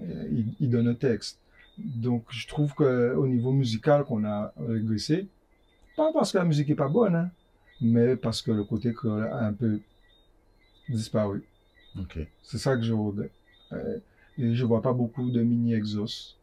[0.00, 1.38] euh, il, il donne un texte.
[1.78, 5.26] Donc, je trouve qu'au niveau musical qu'on a régressé,
[5.96, 7.30] pas parce que la musique est pas bonne, hein,
[7.80, 9.80] mais parce que le côté a un peu
[10.88, 11.42] disparu.
[11.98, 12.18] Ok.
[12.42, 13.32] C'est ça que je regrette.
[13.72, 13.98] Euh,
[14.38, 16.36] et je vois pas beaucoup de mini-exos.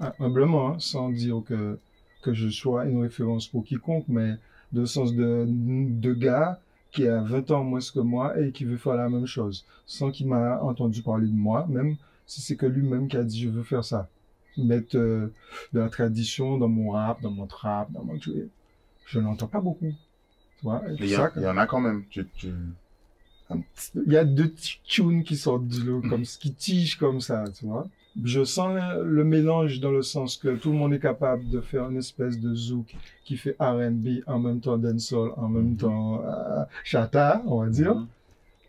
[0.00, 1.78] Hum- Humblement, hein, sans dire que,
[2.22, 4.34] que je sois une référence pour quiconque, mais
[4.72, 6.60] de sens de, de gars
[6.92, 10.10] qui a 20 ans moins que moi et qui veut faire la même chose, sans
[10.10, 13.48] qu'il m'a entendu parler de moi, même si c'est que lui-même qui a dit je
[13.48, 14.08] veux faire ça.
[14.56, 15.32] Mettre euh,
[15.72, 18.48] de la tradition dans mon rap, dans mon trap, dans mon drill.
[19.06, 19.92] Je n'entends pas beaucoup.
[20.58, 22.04] Tu vois, Il y, en a quand même.
[22.10, 22.52] Tu, tu...
[23.50, 24.52] il y a deux
[24.84, 27.88] tunes qui sortent du lot, comme, qui tigent comme ça, tu vois.
[28.24, 31.60] Je sens le, le mélange dans le sens que tout le monde est capable de
[31.60, 32.94] faire une espèce de zouk
[33.24, 35.76] qui fait R&B en même temps dancehall, en même Mhm.
[35.76, 37.94] temps euh, chata, on va dire.
[37.94, 38.06] Mhm.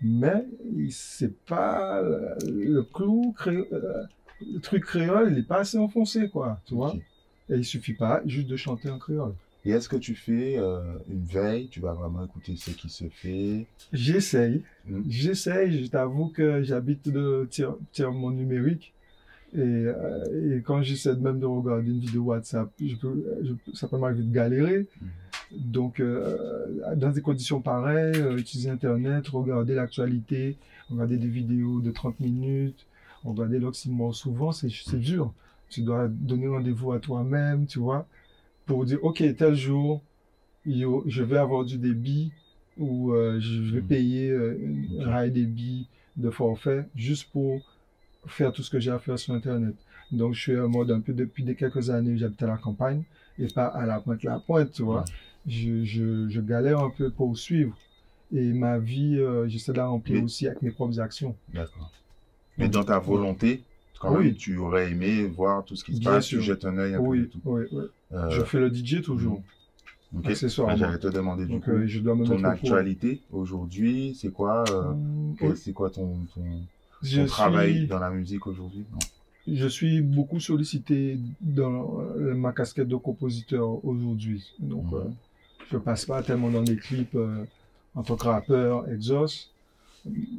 [0.04, 4.04] Mais il- c'est pas le, le clou, cré- euh,
[4.54, 6.96] le truc créole, il est pas assez enfoncé, quoi, tu vois.
[7.50, 9.34] Et il suffit pas juste de chanter en créole.
[9.66, 11.68] Et est-ce que tu fais euh, une veille?
[11.68, 13.68] Tu vas vraiment écouter ce qui se fait?
[13.94, 14.64] J'essaye.
[14.88, 15.04] Mhm.
[15.08, 15.84] J'essaye.
[15.84, 18.94] Je t'avoue que j'habite de tiers, tiers-monde numérique.
[19.54, 23.88] Et, euh, et quand j'essaie même de regarder une vidéo WhatsApp, je peux, je- ça
[23.88, 24.88] peut m'arriver de galérer.
[25.52, 30.58] Donc, euh, dans des conditions pareilles, euh, utiliser Internet, regarder l'actualité,
[30.90, 32.86] regarder des vidéos de 30 minutes,
[33.26, 35.34] regarder l'oxymore souvent, c'est c'est dur.
[35.70, 38.08] Tu dois donner rendez-vous à toi-même, tu vois,
[38.66, 40.02] pour dire, OK, tel jour,
[40.66, 42.32] je vais avoir du débit
[42.78, 43.88] ou euh, je vais Mhm.
[43.88, 44.32] payer
[45.02, 45.88] un high débit
[46.18, 47.62] de forfait juste pour
[48.28, 49.76] faire tout ce que j'ai à faire sur Internet.
[50.12, 53.04] Donc, je suis en mode un peu depuis des quelques années, j'habite à la campagne
[53.40, 55.06] et pas à la pointe la pointe, tu vois.
[55.48, 57.76] Je, je, je galère un peu pour suivre.
[58.34, 61.36] Et ma vie, euh, j'essaie de la remplir Mais- aussi avec mes propres actions.
[61.54, 61.92] D'accord.
[62.58, 63.64] Mais dans ta volonté,
[64.00, 64.26] quand Oui.
[64.26, 66.40] même, tu aurais aimé voir tout ce qui se Bien passe, sûr.
[66.40, 67.40] tu jettes un œil un peu Oui, tout.
[67.46, 67.84] oui, oui.
[68.14, 69.42] Euh, Je fais le DJ toujours,
[70.16, 70.26] ok.
[70.28, 70.74] accessoirement.
[70.74, 74.32] Ah, J'allais te demander du Donc, coup, euh, je dois me ton actualité aujourd'hui, c'est
[74.32, 75.56] quoi Hum, oui.
[75.56, 76.44] C'est quoi ton, ton,
[77.04, 78.86] Je travail suis- dans la musique aujourd'hui.
[79.48, 81.98] Je suis beaucoup sollicité dans
[82.36, 84.54] ma casquette de compositeur aujourd'hui.
[84.60, 84.94] Donc, Mhm.
[84.94, 85.04] euh,
[85.72, 87.44] je passe pas tellement dans des clips euh,
[87.96, 89.50] en tant que rappeur, exhaust.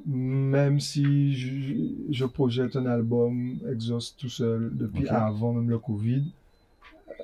[0.06, 6.24] Même si je, je projette un album Exhaust tout seul depuis avant même le Covid,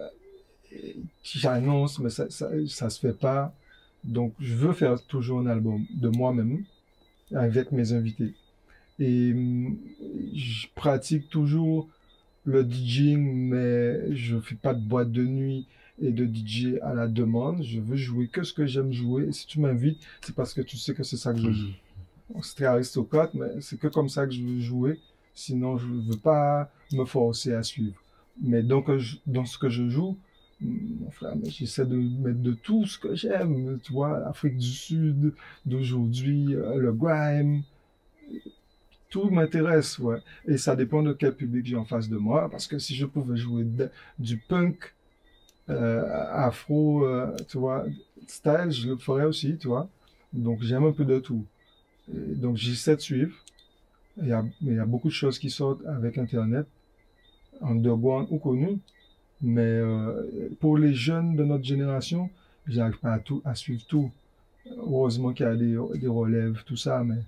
[0.01, 0.09] euh,
[1.25, 3.53] j'annonce, mais ça, ça, ça se fait pas.
[4.05, 6.63] Donc, je veux faire toujours un album de moi-même
[7.35, 8.35] avec mes invités.
[8.99, 9.79] Et hum,
[10.35, 11.89] je pratique toujours
[12.45, 15.67] le DJing, mais je fais pas de boîte de nuit
[16.01, 17.63] et de DJ à la demande.
[17.63, 19.29] Je veux jouer que ce que j'aime jouer.
[19.29, 21.73] Et si tu m'invites, c'est parce que tu sais que c'est ça que je joue.
[22.43, 25.01] C'est très aristocrate, mais c'est que comme ça que je veux jouer.
[25.35, 28.01] Sinon, je veux pas me forcer à suivre.
[28.41, 28.89] Mais donc,
[29.27, 30.17] dans ce que je joue,
[30.63, 33.79] hum, mon frère, j'essaie de mettre de tout ce que j'aime.
[33.83, 35.35] Tu vois, l'Afrique du Sud,
[35.67, 37.63] d'aujourd'hui, euh, le grime.
[39.11, 40.19] Tout m'intéresse, ouais.
[40.47, 42.49] Et ça dépend de quel public j'ai en face de moi.
[42.51, 43.67] Parce que si je pouvais jouer
[44.19, 44.95] du punk,
[45.71, 47.87] euh, afro, euh, tu vois,
[48.27, 49.89] style, je le ferais aussi, tu vois.
[50.33, 51.45] Donc j'aime un peu de tout.
[52.09, 53.35] Donc j'essaie de suivre.
[54.21, 56.67] Il y, a, mais il y a beaucoup de choses qui sortent avec Internet,
[57.63, 58.79] underground ou connues.
[59.41, 62.29] Mais euh, pour les jeunes de notre génération,
[62.67, 64.11] j'arrive pas à, tout, à suivre tout.
[64.77, 67.19] Heureusement qu'il y a des, des relèves, tout ça, mais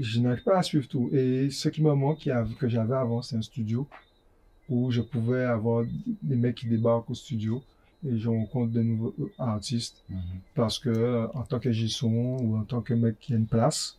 [0.00, 1.08] je n'arrive pas à suivre tout.
[1.12, 2.28] Et ce qui me manque,
[2.58, 3.86] que j'avais avant, c'est un studio
[4.68, 5.84] où je pouvais avoir
[6.22, 7.62] des mecs qui débarquent au studio
[8.06, 10.18] et je rencontre de nouveaux euh, artistes Mhm.
[10.54, 13.98] parce que en tant que son ou en tant que mec qui a une place,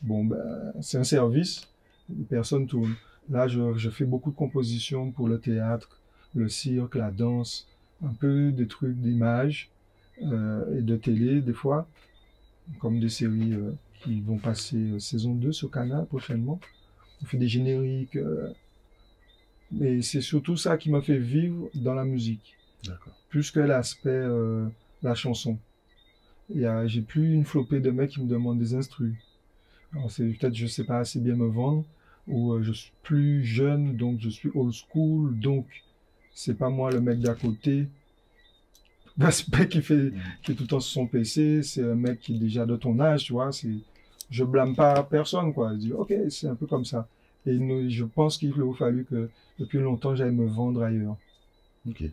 [0.00, 1.68] bon ben c'est un service,
[2.08, 2.94] les personnes tournent.
[3.30, 5.88] Là, je, je fais beaucoup de compositions pour le théâtre,
[6.34, 7.66] le cirque, la danse,
[8.04, 9.70] un peu des trucs d'image
[10.22, 11.88] euh, et de télé des fois,
[12.80, 13.72] comme des séries euh,
[14.02, 16.60] qui vont passer euh, saison 2 sur Canal prochainement.
[17.22, 18.16] On fait des génériques.
[18.16, 18.52] euh,
[19.70, 22.56] mais c'est surtout ça qui m'a fait vivre dans la musique
[23.30, 24.66] plus que l'aspect euh,
[25.02, 25.58] la chanson.
[26.50, 29.14] Il y a- J'ai plus une flopée de mecs qui me demandent des instrus.
[29.94, 31.84] Alors c'est peut-être je sais pas assez bien me vendre
[32.28, 35.66] ou euh, je suis plus jeune donc je suis old school donc
[36.34, 37.86] c'est pas moi le mec d'à côté.
[39.18, 42.34] L'aspect qui fait qui est tout le temps sur son PC, c'est un mec qui
[42.36, 43.52] est déjà de ton âge, tu vois.
[43.52, 43.74] C'est
[44.32, 45.72] je blâme pas personne quoi.
[45.74, 47.08] Je dis ok c'est un peu comme ça.
[47.46, 49.30] Et nous- je pense qu'il aurait fallu que
[49.60, 51.16] depuis longtemps j'aille me vendre ailleurs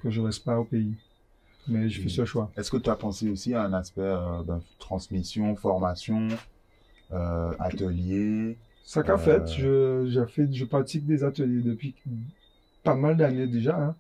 [0.02, 0.96] que je reste pas au pays.
[1.68, 2.52] Mais je fais ce choix.
[2.58, 6.28] Est-ce que tu as pensé aussi à un aspect euh, ben, transmission, formation,
[7.12, 8.58] euh, atelier?
[8.84, 11.96] Ça qu'en Euh, fait, je, je, fais, je pratique des ateliers depuis
[12.84, 13.78] pas mal d'années déjà.
[13.78, 13.96] Hein.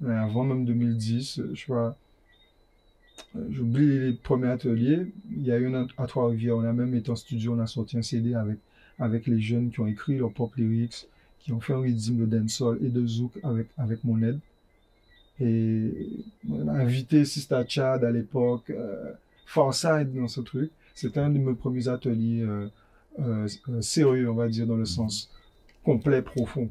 [0.00, 1.92] Mais avant même 2010, euh, je vois, euh,
[3.50, 5.12] j'oublie les premiers ateliers.
[5.30, 6.56] Il y a eu un à Trois-Rivières.
[6.56, 8.58] On a même été en studio, on a sorti un CD avec,
[8.98, 11.06] avec les jeunes qui ont écrit leurs propres lyrics,
[11.40, 14.38] qui ont fait un rythme de dancehall et de zouk avec, avec mon aide.
[15.40, 16.10] Et
[16.50, 19.12] on a invité Sista Chad à l'époque, euh,
[19.46, 20.70] Farside dans ce truc.
[20.94, 22.68] C'était un de mes premiers ateliers euh,
[23.20, 25.30] euh, euh, sérieux, on va dire, dans le sens
[25.82, 26.68] complet, profond.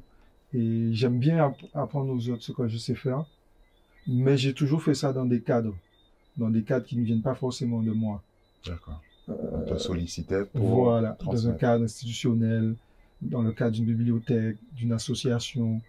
[0.54, 3.26] Et j'aime bien app- apprendre aux autres ce que je sais faire,
[4.08, 5.76] mais j'ai toujours fait ça dans des cadres,
[6.38, 8.22] dans des cadres qui ne viennent pas forcément de moi.
[8.66, 9.02] D'accord.
[9.28, 12.76] On te sollicitait pour Voilà, dans un cadre institutionnel,
[13.22, 15.82] dans le cadre d'une bibliothèque, d'une association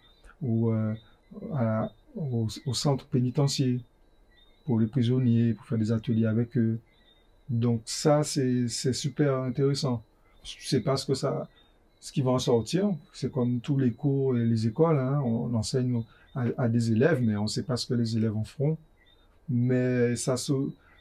[0.43, 0.95] ou euh,
[1.55, 3.79] à- au, au centre pénitentiaire
[4.67, 6.79] pour les prisonniers, pour faire des ateliers avec eux.
[7.49, 10.03] Donc ça, c'est c'est super intéressant.
[10.45, 11.49] Je sais pas ce que ça,
[12.01, 12.91] ce qui va en sortir.
[13.13, 16.03] C'est comme tous les cours et les écoles, hein, on enseigne
[16.35, 18.77] à, à des élèves, mais on ne sait pas ce que les élèves en feront.
[19.51, 20.37] Mais ça,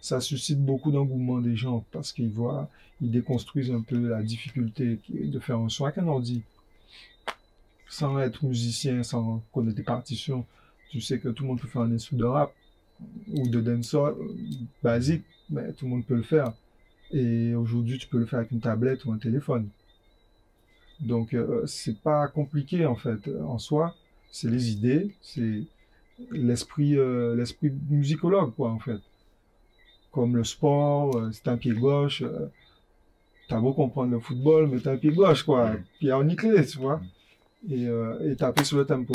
[0.02, 2.70] ça suscite beaucoup d'engouement des gens parce qu'ils voient,
[3.00, 6.41] ils déconstruisent un peu la difficulté de faire un son avec un ordi.
[7.88, 10.45] Sans être musicien, sans connaître des partitions,
[10.89, 12.54] tu sais que tout le monde peut faire un instrument de rap
[13.32, 14.36] ou de dancehall euh,
[14.84, 16.54] basique, mais tout le monde peut le faire.
[17.12, 19.70] Et aujourd'hui, tu peux le faire avec une tablette ou un téléphone.
[21.00, 23.30] Donc, euh, c'est pas compliqué en fait.
[23.43, 23.95] En soi,
[24.32, 25.64] c'est les idées, c'est
[26.32, 29.00] l'esprit, euh, l'esprit musicologue quoi en fait.
[30.12, 32.22] Comme le sport, euh, c'est un pied gauche.
[32.24, 32.48] euh,
[33.48, 35.72] T'as beau comprendre le football, mais t'as un pied gauche, quoi.
[35.72, 35.84] Mm.
[36.00, 37.02] Pied en nickelé, tu vois.
[37.68, 39.14] Et, euh, et taper sur le tempo.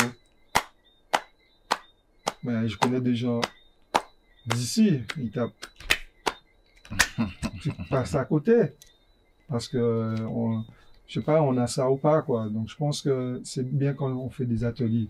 [2.42, 3.40] Mais je connais des gens
[4.46, 5.52] d'ici, ils tapent.
[7.62, 8.70] tu passes à côté.
[9.48, 10.64] Parce que, euh, on,
[11.06, 12.48] je sais pas, on a ça ou pas, quoi.
[12.48, 15.08] Donc je pense que c'est bien quand on fait des ateliers.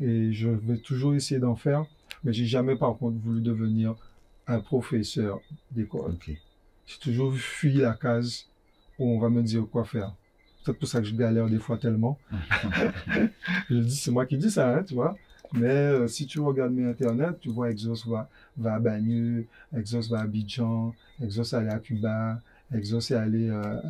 [0.00, 1.86] Et je vais toujours essayer d'en faire.
[2.24, 3.94] Mais j'ai jamais, par contre, voulu devenir
[4.46, 5.40] un professeur
[5.70, 6.12] d'école.
[6.12, 6.30] Ok.
[6.86, 8.46] J'ai toujours fui la case
[8.98, 10.14] où on va me dire quoi faire.
[10.64, 12.18] Peut-être pour ça que je galère des fois tellement.
[13.70, 15.16] je dis, c'est moi qui dis ça, hein, tu vois.
[15.52, 20.08] Mais euh, si tu regardes mes internet, tu vois Exos va, va à Bagneux, Exos
[20.08, 20.92] va à Abidjan,
[21.22, 22.40] Exos est allé à Cuba,
[22.74, 23.80] Exos est allé euh,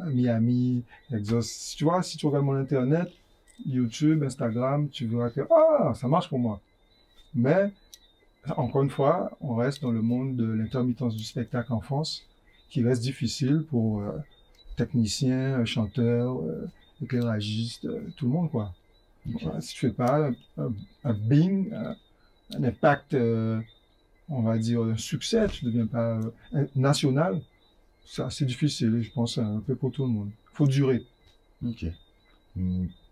[0.00, 1.74] à Miami, Exos.
[1.76, 3.08] Tu vois, si tu regardes mon internet,
[3.66, 6.60] YouTube, Instagram, tu verras que ah, ça marche pour moi.
[7.34, 7.72] Mais
[8.56, 12.24] encore une fois, on reste dans le monde de l'intermittence du spectacle en France,
[12.68, 14.12] qui reste difficile pour euh,
[14.76, 16.68] techniciens, chanteurs, euh,
[17.02, 18.72] éclairagistes, euh, tout le monde quoi.
[19.60, 20.72] Si tu fais pas un,
[21.04, 21.94] un bing, un,
[22.56, 23.60] un impact, euh,
[24.28, 26.20] on va dire un succès, tu deviens pas
[26.74, 27.42] national,
[28.06, 30.30] c'est assez difficile, je pense, un peu pour tout le monde.
[30.52, 31.04] Faut durer.
[31.64, 31.84] Ok.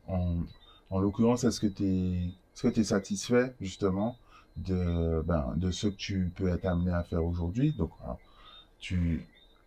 [0.09, 0.39] En,
[0.91, 4.17] en l'occurrence, est-ce que tu es, tu es satisfait justement
[4.57, 7.73] de, ben, de ce que tu peux être amené à faire aujourd'hui?
[7.73, 8.19] Donc, alors,
[8.81, 9.27] tu,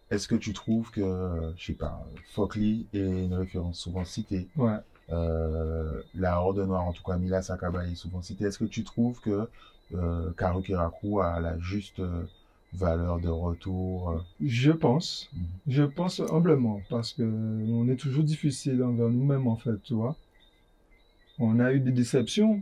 [0.10, 4.50] est-ce que tu trouves que, je sais pas, Fockley est une référence souvent citée?
[4.58, 4.78] Ouais.
[5.10, 8.46] Euh, la Horde Noire, en tout cas, Mila Sakaba est souvent citée.
[8.46, 9.48] Est-ce que tu trouves que
[9.94, 10.64] euh, Karu
[11.22, 12.24] a la juste euh,
[12.74, 14.12] valeur de retour?
[14.12, 15.46] euh, Je pense, Mhm.
[15.68, 20.16] je pense humblement, parce que on est toujours difficile envers nous-mêmes, en fait, tu vois.
[21.44, 22.62] On a eu des déceptions,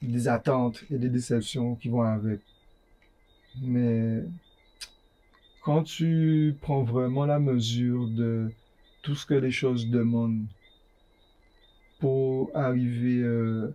[0.00, 2.40] des attentes et des déceptions qui vont avec.
[3.60, 4.24] Mais
[5.62, 8.50] quand tu prends vraiment la mesure de
[9.02, 10.46] tout ce que les choses demandent
[12.00, 13.74] pour arriver euh,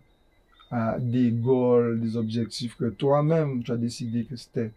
[0.72, 4.72] à des goals, des objectifs que toi-même tu as décidé que c'était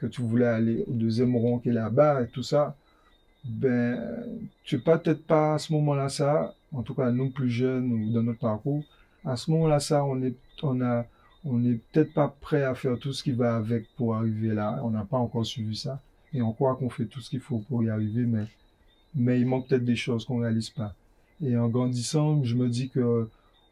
[0.00, 2.76] que tu voulais aller au deuxième rond qui est là-bas et tout ça,
[3.48, 4.00] ben,
[4.64, 8.12] tu n'es peut-être pas à ce moment-là ça, en tout cas nous plus jeunes ou
[8.12, 8.82] dans notre parcours,
[9.24, 10.80] à ce moment-là ça, on est, on
[11.44, 14.80] on n'est peut-être pas prêt à faire tout ce qui va avec pour arriver là.
[14.82, 16.00] On n'a pas encore suivi ça.
[16.34, 18.44] Et on croit qu'on fait tout ce qu'il faut pour y arriver, mais,
[19.14, 20.94] mais il manque peut-être des choses qu'on réalise pas.
[21.42, 23.28] Et en grandissant, je me dis que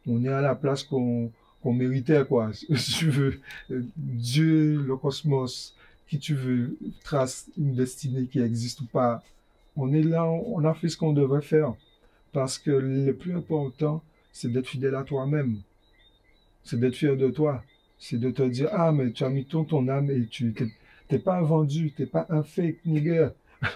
[0.07, 2.51] on est à la place qu'on qu'on méritait, quoi.
[2.75, 3.41] Si tu veux,
[3.97, 5.75] Dieu, le cosmos,
[6.07, 9.23] qui tu veux, trace une destinée qui existe ou pas.
[9.77, 11.75] On est là, on a fait ce qu'on devrait faire.
[12.33, 14.03] Parce que le plus important,
[14.33, 15.61] c'est d'être fidèle à toi-même.
[16.63, 17.63] C'est d'être fier de toi.
[17.99, 20.53] C'est de te dire, ah, mais tu as mis ton, ton âme et tu
[21.07, 23.29] t'es pas vendu, t'es pas un fake nigger.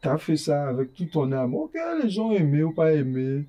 [0.00, 1.54] T'as fait ça avec tout ton âme.
[1.54, 3.44] Ok, les gens aimés ou pas aimés.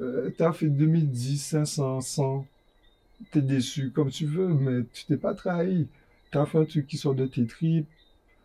[0.00, 2.46] Euh, t'as fait 2010, 500, 100.
[3.30, 5.86] T'es déçu comme tu veux, mais tu t'es pas trahi.
[6.32, 7.86] T'as fait un truc qui sort de tes tripes.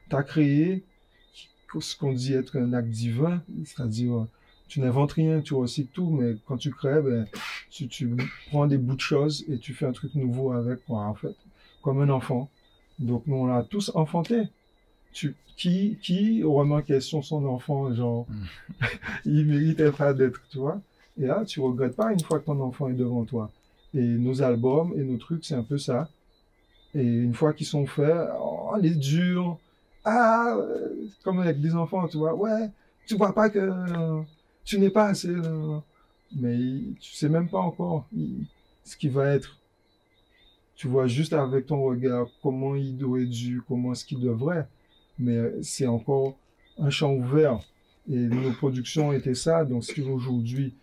[0.09, 0.83] T'as créé
[1.79, 3.41] ce qu'on dit être un acte divin.
[3.65, 4.27] C'est-à-dire,
[4.67, 7.27] tu n'inventes rien, tu recycles tout, mais quand tu crées, ben,
[7.69, 8.15] tu, tu
[8.49, 11.35] prends des bouts de choses et tu fais un truc nouveau avec, quoi, en fait.
[11.81, 12.49] Comme un enfant.
[12.99, 14.43] Donc, nous, on l'a tous enfanté.
[15.11, 18.27] Tu, qui, qui remet en question son enfant, genre,
[19.25, 20.81] il méritait pas d'être, tu vois.
[21.19, 23.51] Et là, tu regrettes pas une fois que ton enfant est devant toi.
[23.93, 26.09] Et nos albums et nos trucs, c'est un peu ça.
[26.95, 29.57] Et une fois qu'ils sont faits, oh, les durs.
[30.11, 32.33] Ah, euh, comme avec des enfants, tu vois.
[32.35, 32.69] Ouais,
[33.07, 34.21] tu vois pas que euh,
[34.65, 35.29] tu n'es pas assez.
[35.29, 35.77] euh,
[36.35, 36.57] mais
[36.99, 38.07] tu sais même pas encore
[38.83, 39.57] ce qui va être.
[40.75, 44.67] Tu vois juste avec ton regard comment il aurait dû, comment est-ce qu'il devrait.
[45.19, 46.37] Mais c'est encore
[46.77, 47.59] un champ ouvert.
[48.09, 49.65] Et nos productions étaient ça.
[49.65, 50.73] Donc, si aujourd'hui,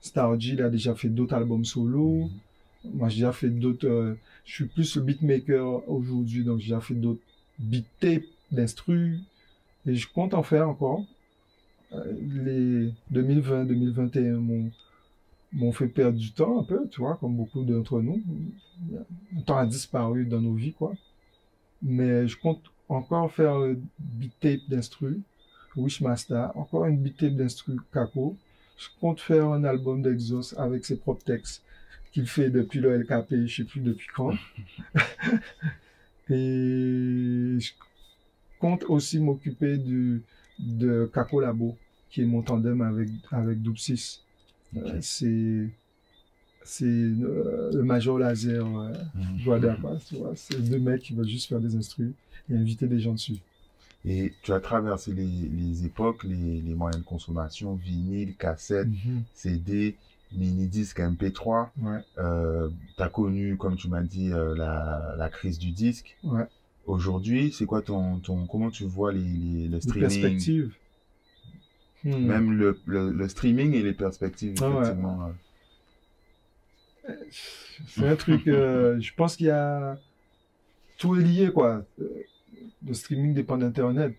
[0.00, 2.30] Stargy, il a déjà fait d'autres albums solo.
[2.84, 3.86] Moi, j'ai déjà fait d'autres.
[3.86, 7.20] euh, je suis plus le beatmaker aujourd'hui, donc j'ai déjà fait d'autres
[7.58, 9.18] beat tapes d'instru.
[9.86, 11.04] Et je compte en faire encore.
[11.92, 14.70] Euh, les 2020, 2021 m'ont
[15.52, 18.22] m'ont fait perdre du temps un peu, tu vois, comme beaucoup d'entre nous.
[18.90, 20.92] Le temps a disparu dans nos vies, quoi.
[21.82, 23.56] Mais je compte encore faire
[23.98, 25.20] beat tape d'instru,
[25.76, 28.36] Wishmaster, encore une beat tape d'instru Kako.
[28.76, 31.62] Je compte faire un album d'Exos avec ses propres textes
[32.12, 34.34] qu'il fait depuis le LKP, je sais plus depuis quand.
[36.30, 37.70] Et je
[38.58, 40.22] compte aussi m'occuper du,
[40.58, 41.76] de Kako Labo,
[42.10, 44.20] qui est mon tandem avec, avec Doupsis.
[44.76, 45.68] Euh, c'est,
[46.62, 50.34] c'est euh, le Major Laser, euh, Mhm.
[50.34, 52.12] C'est deux mecs qui veulent juste faire des instrus
[52.50, 53.38] et inviter des gens dessus.
[54.04, 59.22] Et tu as traversé les, les époques, les, les moyens de consommation, vinyle, cassette, Mhm.
[59.34, 59.96] CD,
[60.32, 61.72] mini-disque, MP3.
[61.82, 66.16] Ouais, tu as connu, comme tu m'as dit, la, la crise du disque.
[66.24, 66.46] ouais.
[66.88, 70.74] Aujourd'hui, c'est quoi ton, ton, comment tu vois les, les, le streaming, perspectives.
[72.04, 72.16] Hmm.
[72.26, 75.26] même le, le, le streaming et les perspectives, Ah effectivement.
[75.26, 77.14] euh.
[77.86, 79.98] C'est un truc, euh, je pense qu'il y a
[80.98, 81.84] tout est lié, quoi.
[82.00, 82.08] Euh,
[82.86, 84.14] Le streaming dépend d'Internet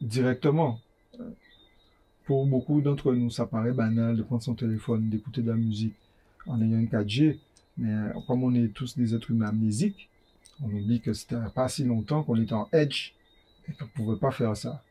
[0.00, 0.80] directement.
[2.24, 5.94] Pour beaucoup d'entre nous, ça paraît banal de prendre son téléphone, d'écouter de la musique
[6.46, 7.38] en ayant une 4G.
[7.78, 7.92] Mais
[8.26, 10.08] comme on est tous des êtres humains amnésiques,
[10.60, 13.12] on oublie que c'était pas si longtemps qu'on était en edge
[13.68, 14.82] et qu'on ne pouvait pas faire ça.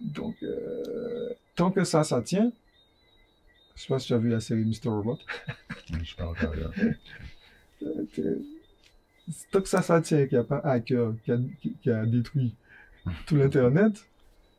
[0.00, 2.52] Donc, euh, tant que ça, ça tient.
[3.76, 4.88] Je sais pas si tu as vu la série Mr.
[4.88, 5.18] Robot.
[5.92, 6.32] Je sais pas.
[7.82, 8.36] Euh,
[9.50, 11.90] Tant que ça, ça tient, qu'il n'y a pas un hacker qui a, qui- qui
[11.90, 12.54] a détruit
[13.26, 14.06] tout l'Internet,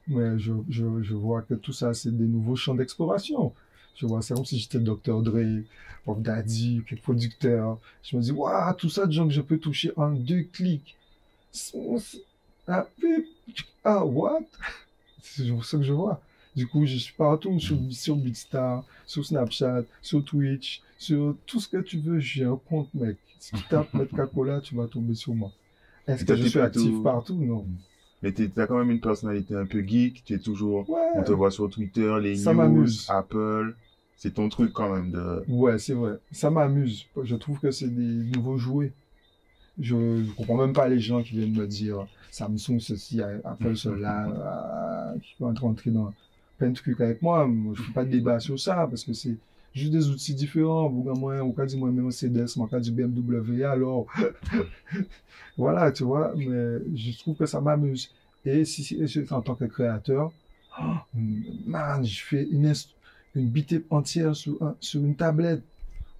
[0.07, 3.53] mais je, je, je vois que tout ça, c'est des nouveaux champs d'exploration.
[3.95, 5.21] Je vois ça comme si j'étais Dr.
[5.21, 5.63] Dre,
[6.05, 7.79] Puff Daddy, quelques producteurs.
[8.03, 10.95] Je me dis, waouh, tout ça de gens que je peux toucher en deux clics.
[12.67, 14.41] Ah, what?
[15.21, 16.21] C'est ça que je vois.
[16.55, 21.67] Du coup, je suis partout sur, sur Beatstar, sur Snapchat, sur Twitch, sur tout ce
[21.67, 22.19] que tu veux.
[22.19, 23.17] J'ai un compte, mec.
[23.39, 25.51] Si tu tapes Metcacola, tu vas tomber sur moi.
[26.07, 27.35] Est-ce que je suis actif partout?
[27.35, 27.65] Non.
[28.21, 30.23] Mais tu as quand même une personnalité un peu geek.
[30.23, 30.89] Tu es toujours.
[30.89, 31.01] Ouais.
[31.15, 32.87] On te voit sur Twitter, les Ça news.
[33.09, 33.75] Apple.
[34.17, 35.43] C'est ton truc quand même de.
[35.47, 36.17] Ouais, c'est vrai.
[36.31, 37.05] Ça m'amuse.
[37.23, 38.01] Je trouve que c'est des
[38.37, 38.93] nouveaux jouets.
[39.79, 44.25] Je ne comprends même pas les gens qui viennent me dire Samsung ceci, Apple cela,
[45.15, 46.13] euh, qui vont rentrer dans
[46.57, 47.45] plein de trucs avec moi.
[47.45, 49.35] Moi, je ne fais pas de débat sur ça parce que c'est
[49.73, 50.87] juste des outils différents.
[50.89, 54.07] Vous, moi, au cas du moi, même Mercedes, au cas du BMW, alors.
[55.57, 58.11] voilà, tu vois, mais je trouve que ça m'amuse.
[58.45, 60.31] Et si, si- si- en tant que créateur,
[60.81, 60.83] oh,
[61.65, 62.71] man, je fais une,
[63.35, 65.63] une beat entière sur, un- sur une tablette.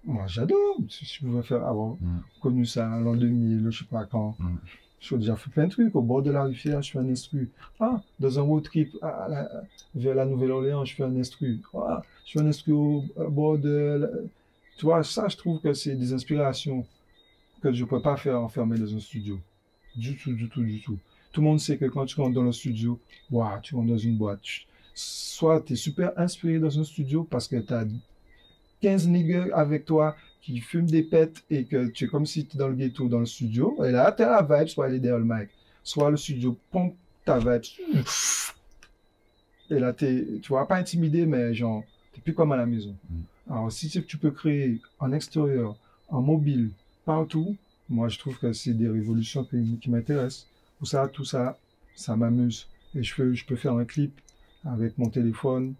[0.04, 0.78] Moi, j'adore.
[0.90, 2.22] Si je pouvais faire avoir Mm.
[2.42, 4.36] connu ça l'an 2000, je sais pas quand.
[4.40, 4.56] Mm.
[5.00, 5.96] J'ai déjà fait plein de trucs.
[5.96, 7.50] Au bord de la rivière, je fais un instru.
[7.80, 9.50] Ah, dans un road trip à- à la-
[9.94, 11.60] vers la Nouvelle-Orléans, je fais un instru.
[11.76, 13.98] Ah, je fais un instru au, bord de...
[14.02, 14.10] la-
[14.78, 16.86] Tu vois, ça, je trouve que c'est des inspirations
[17.62, 19.40] que je ne peux pas faire enfermé dans un studio.
[19.96, 20.98] Du tout, du tout, du tout.
[21.32, 23.00] Tout le monde sait que quand tu rentres dans le studio,
[23.32, 24.42] waouh, tu rentres dans une boîte.
[24.42, 24.66] Tu-
[24.96, 27.86] Soit tu es super inspiré dans un studio parce que tu as
[28.82, 32.56] 15 niggas avec toi qui fument des pets et que tu es comme si tu
[32.56, 33.84] es dans le ghetto dans le studio.
[33.84, 35.50] Et là, tu as la vibe, soit elle est derrière le mic.
[35.84, 37.64] Soit le studio pompe ta vibe.
[39.70, 41.84] Et là, t'es, tu vas pas intimidé, mais genre,
[42.14, 42.96] tu plus comme à la maison.
[43.10, 43.22] Mm.
[43.52, 45.76] Alors, si tu peux créer en extérieur,
[46.10, 46.70] en mobile,
[47.04, 47.56] partout,
[47.90, 50.48] moi, je trouve que c'est des révolutions qui, qui m'intéressent.
[50.78, 51.58] Pour ça, tout ça,
[51.96, 52.68] ça m'amuse.
[52.96, 54.14] Et je peux, je peux faire un clip
[54.66, 55.74] avec mon téléphone,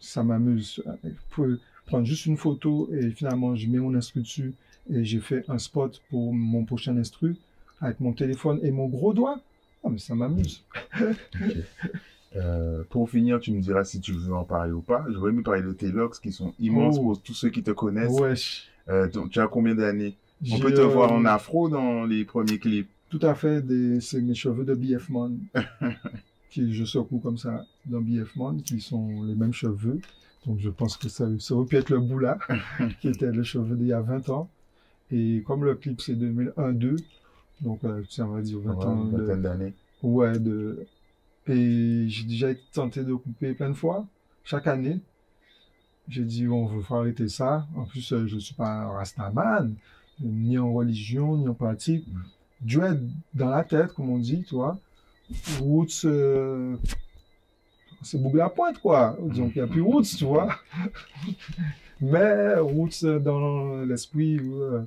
[0.00, 0.82] ça m'amuse.
[1.04, 4.54] Je peux prendre juste une photo et finalement, je mets mon instru dessus
[4.90, 7.36] et j'ai fait un spot pour mon prochain instru
[7.80, 9.40] avec mon téléphone et mon gros doigt.
[9.84, 10.64] Ah, mais ça m'amuse.
[12.36, 15.06] Euh, pour finir, tu me diras si tu veux en parler ou pas.
[15.08, 17.02] J'aurais aimé parler de tes locks qui sont immenses Oh.
[17.02, 18.12] pour tous ceux qui te connaissent.
[18.20, 18.68] Wesh.
[18.88, 20.14] Euh, donc, tu as combien d'années?
[20.52, 22.88] On peut te euh, voir en afro dans les premiers clips.
[23.08, 25.38] Tout à fait, des, c'est mes cheveux de BF Man,
[26.50, 30.00] qui je secoue comme ça dans BF Man, qui sont les mêmes cheveux.
[30.46, 32.38] Donc je pense que ça, ça aurait pu être le boula,
[33.00, 34.48] qui était le cheveu d'il y a 20 ans.
[35.10, 36.98] Et comme le clip c'est 2001-2,
[37.60, 39.74] donc euh, ça va dire 20 Ouais, ans une vingtaine d'années.
[40.02, 40.86] Ouais, de...
[41.48, 44.06] Et j'ai déjà été tenté de couper plein de fois,
[44.44, 45.00] chaque année.
[46.08, 47.66] J'ai dit, on veut faut arrêter ça.
[47.74, 49.74] En plus, euh, je ne suis pas un rastaman,
[50.20, 52.06] ni en religion, ni en pratique.
[52.06, 52.20] Mm.
[52.60, 52.98] Dieu est
[53.34, 54.78] dans la tête, comme on dit, tu vois.
[55.60, 56.76] Roots, euh,
[58.02, 59.16] c'est boucle la pointe, quoi.
[59.20, 60.48] Donc, il n'y a plus roots, tu vois.
[62.00, 64.82] Mais roots euh, dans l'esprit, euh,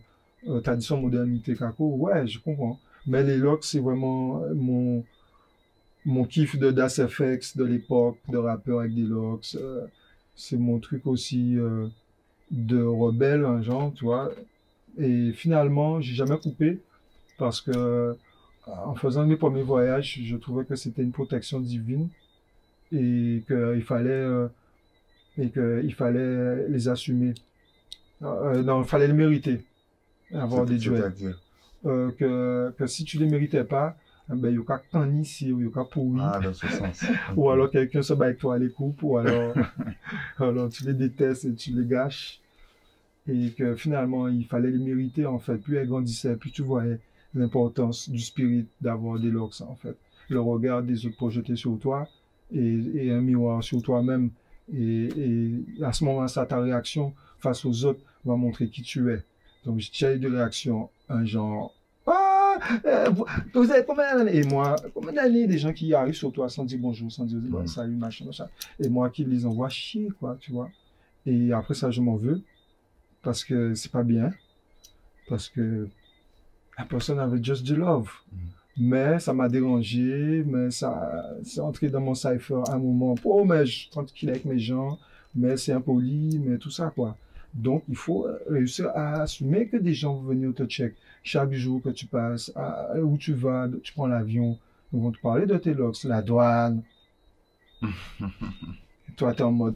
[0.48, 2.80] euh, tradition, modernité, caco, ouais, je comprends.
[3.06, 5.04] Mais les locks, c'est vraiment mon,
[6.06, 9.58] mon kiff de Das FX de l'époque, de rappeur avec des locks.
[10.36, 11.88] c'est mon truc aussi euh,
[12.52, 14.32] de rebelle, un genre, tu vois.
[14.98, 16.80] Et finalement, j'ai jamais coupé
[17.38, 18.16] parce que
[18.86, 22.10] en faisant mes premiers voyages, je trouvais que c'était une protection divine
[22.92, 24.48] et qu'il fallait, euh,
[25.38, 27.34] et que il fallait les assumer.
[28.22, 29.64] Euh, non, il fallait les mériter,
[30.34, 31.14] avoir des duels
[31.86, 33.98] euh, que, que si tu les méritais pas,
[34.32, 36.20] eh ben, il y a qu'un ici, il y a pourri.
[36.22, 37.06] Ah, dans ce sens.
[37.36, 39.54] Ou alors quelqu'un se bat avec toi à les coupes, ou alors,
[40.38, 42.40] alors tu les détestes et tu les gâches.
[43.28, 45.58] Et que finalement, il fallait les mériter, en fait.
[45.58, 47.00] Plus elle grandissait, plus tu voyais
[47.34, 49.96] l'importance du spirit d'avoir des locks, en fait.
[50.30, 52.08] Le regard des autres projetés sur toi
[52.54, 54.32] et, et un miroir sur toi-même.
[54.74, 59.24] Et, et à ce moment-là, ta réaction face aux autres va montrer qui tu es.
[59.66, 61.74] Donc, j'ai eu de réactions, un genre,
[62.08, 66.16] ah, euh, vous, vous avez combien d'années Et moi, combien d'années des gens qui arrivent
[66.16, 67.68] sur toi sans dire bonjour, sans dire Ouais.
[67.68, 68.48] salut, machin, machin.
[68.80, 70.70] Et moi qui les envoie chier, quoi, tu vois.
[71.26, 72.42] Et après ça, je m'en veux
[73.22, 74.32] parce que c'est pas bien.
[75.30, 75.88] Parce que
[76.82, 78.10] la personne avait just du love.
[78.32, 78.38] Mm.
[78.78, 83.16] Mais ça m'a dérangé, mais ça, c'est entré dans mon cypher à un moment.
[83.24, 84.98] Oh, mais je suis tranquille avec mes gens,
[85.36, 87.16] mais c'est impoli, mais tout ça, quoi.
[87.54, 91.82] Donc, il faut réussir à assumer que des gens vont venir te check chaque jour
[91.84, 94.58] que tu passes, à- où tu vas, tu prends l'avion,
[94.94, 96.82] ils vont te parler de tes locks, la douane.
[97.84, 97.88] Et
[99.18, 99.76] toi, t'es en mode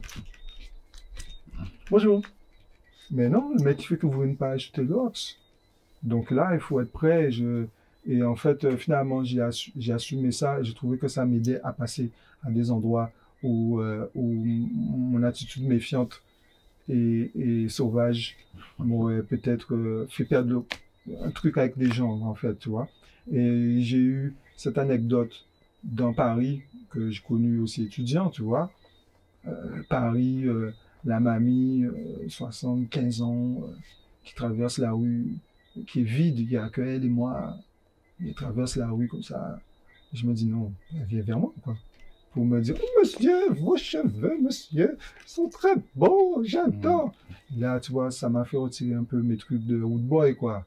[1.90, 2.22] Bonjour.
[3.10, 5.38] Mais non, le mec, il fait que vous une page Telox.
[6.06, 7.30] Donc là, il faut être prêt.
[8.08, 10.62] Et, en fait, euh, finalement, j'ai assu- j'ai assumé ça.
[10.62, 12.10] J'ai trouvé que ça m'aidait à passer
[12.42, 13.10] à des endroits
[13.42, 16.22] où, euh, où mon attitude méfiante
[16.88, 18.36] et, sauvage
[18.78, 20.64] m'aurait peut-être euh, fait perdre
[21.22, 22.88] un truc avec des gens, en fait, tu vois.
[23.32, 25.44] Et j'ai eu cette anecdote
[25.82, 28.70] dans Paris, que j'ai connu aussi étudiant, tu vois.
[29.88, 30.44] Paris,
[31.06, 33.62] la mamie, euh, 75 ans,
[34.24, 35.36] qui traverse la rue,
[35.86, 37.56] qui est vide, il n'y a que elle et moi.
[38.20, 39.58] Elle traverse la rue comme ça.
[40.12, 41.76] Je me dis non, elle vient vers moi, quoi.
[42.32, 47.14] Pour me dire, oh, monsieur, vos cheveux, monsieur, sont très beaux, j'adore.
[47.56, 50.66] Là, tu vois, ça m'a fait retirer un peu mes trucs de wood boy, quoi.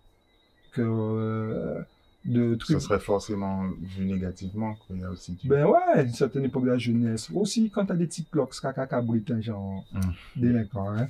[0.72, 1.82] Que, euh,
[2.26, 4.74] de trucs Ça serait forcément vu négativement.
[4.76, 4.96] quoi.
[4.96, 5.48] Il y a aussi du...
[5.48, 7.30] ben ouais, une certaine époque de la jeunesse.
[7.34, 10.00] Aussi, quand t'as des petits cloques, caca cabritain, genre Mm.
[10.42, 11.08] délinquant, hein.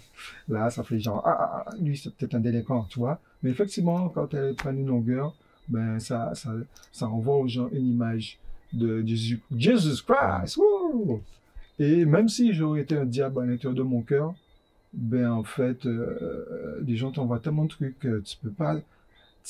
[0.48, 3.20] Là, ça fait genre, ah, ah, ah, lui, c'est peut-être un délinquant, tu vois.
[3.44, 5.34] Mais effectivement, quand elle prend une longueur,
[5.68, 6.52] ben, ça, ça,
[6.92, 8.38] ça envoie aux gens une image
[8.72, 11.22] de Jésus, Jesus Christ, wouh!
[11.80, 14.36] Et même si j'aurais été un diable à l'intérieur de mon cœur,
[14.94, 18.76] ben, en fait, euh, les gens t'envoient tellement de trucs que tu peux pas,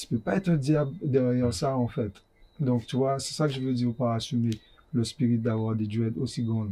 [0.01, 2.11] tu peux pas être un diable derrière ça, en fait.
[2.59, 4.51] Donc, tu vois, c'est ça que je veux dire par assumer
[4.93, 6.67] le spirit d'avoir des duets aussi grands.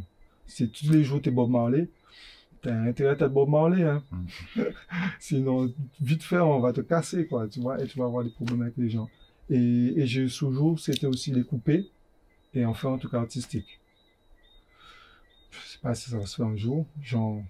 [0.46, 1.90] Si tous les jours t'es Bob Marley,
[2.62, 4.04] t'as intérêt à être Bob Marley, hein.
[5.20, 8.30] Sinon, vite fait, on va te casser, quoi, tu vois, et tu vas avoir des
[8.30, 9.10] problèmes avec les gens.
[9.50, 11.90] Et, et j'ai toujours, c'était aussi les couper
[12.54, 13.80] et en faire un truc artistique.
[15.52, 17.42] Je sais pas si ça va se faire un jour, genre,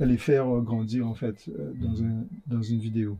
[0.00, 3.18] les faire grandir, en fait, euh, dans, un, dans une vidéo.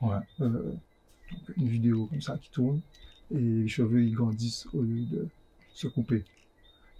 [0.00, 0.16] Ouais.
[0.40, 2.80] Euh, donc, une vidéo comme ça qui tourne
[3.34, 5.28] et les cheveux ils grandissent au lieu de
[5.74, 6.24] se couper.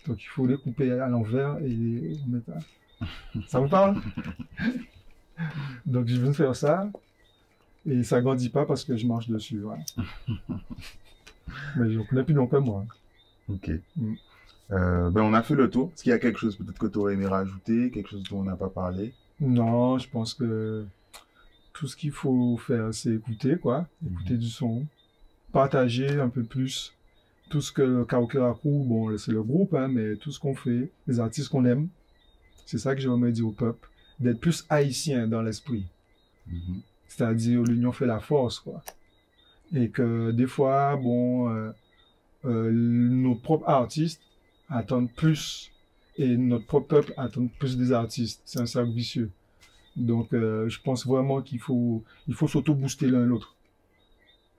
[0.07, 3.07] Donc il faut les couper à l'envers et les remettre à...
[3.49, 4.01] Ça vous parle?
[5.87, 6.91] Donc je viens de faire ça
[7.85, 9.61] et ça grandit pas parce que je marche dessus.
[9.61, 9.83] voilà.
[11.77, 12.85] Mais je connais plus long que moi.
[13.49, 13.71] Ok.
[13.97, 14.15] Mm.
[14.73, 15.91] Euh, ben, on a fait le tour.
[15.95, 18.41] Est-ce qu'il y a quelque chose peut-être que tu aurais aimé rajouter, quelque chose dont
[18.41, 19.15] on n'a pas parlé?
[19.41, 20.85] Non, je pense que
[21.77, 23.87] tout ce qu'il faut faire, c'est écouter, quoi.
[24.05, 24.87] Écouter du son.
[25.53, 26.95] Partager un peu plus
[27.51, 30.91] tout ce que le Kaokeraku, bon, c'est le groupe, hein, mais tout ce qu'on fait,
[31.07, 31.89] les artistes qu'on aime.
[32.65, 33.89] C'est ça que j'aimerais dire au peuple.
[34.19, 35.85] D'être plus haïtien dans l'esprit.
[36.47, 36.81] Mhm.
[37.09, 38.83] C'est-à-dire, l'union fait la force, quoi.
[39.75, 41.71] Et que des fois, bon, euh,
[42.47, 44.23] euh, nos propres artistes
[44.69, 45.71] attendent plus
[46.17, 48.41] et notre propre peuple attend plus des artistes.
[48.45, 49.31] C'est un cercle vicieux.
[49.97, 53.55] Donc, euh, je pense vraiment qu'il faut, il faut s'auto-booster l'un l'autre.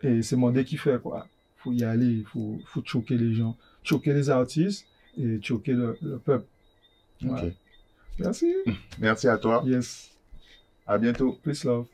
[0.02, 1.28] Et c'est mon dé qui fait, quoi.
[1.58, 4.86] faut y aller, il faut, faut choquer les gens, choquer les artistes
[5.18, 6.46] et choquer le, le peuple.
[8.20, 8.54] Merci.
[9.00, 9.64] Merci à toi.
[9.66, 10.12] Yes.
[10.86, 11.38] À bientôt.
[11.44, 11.88] Peace love.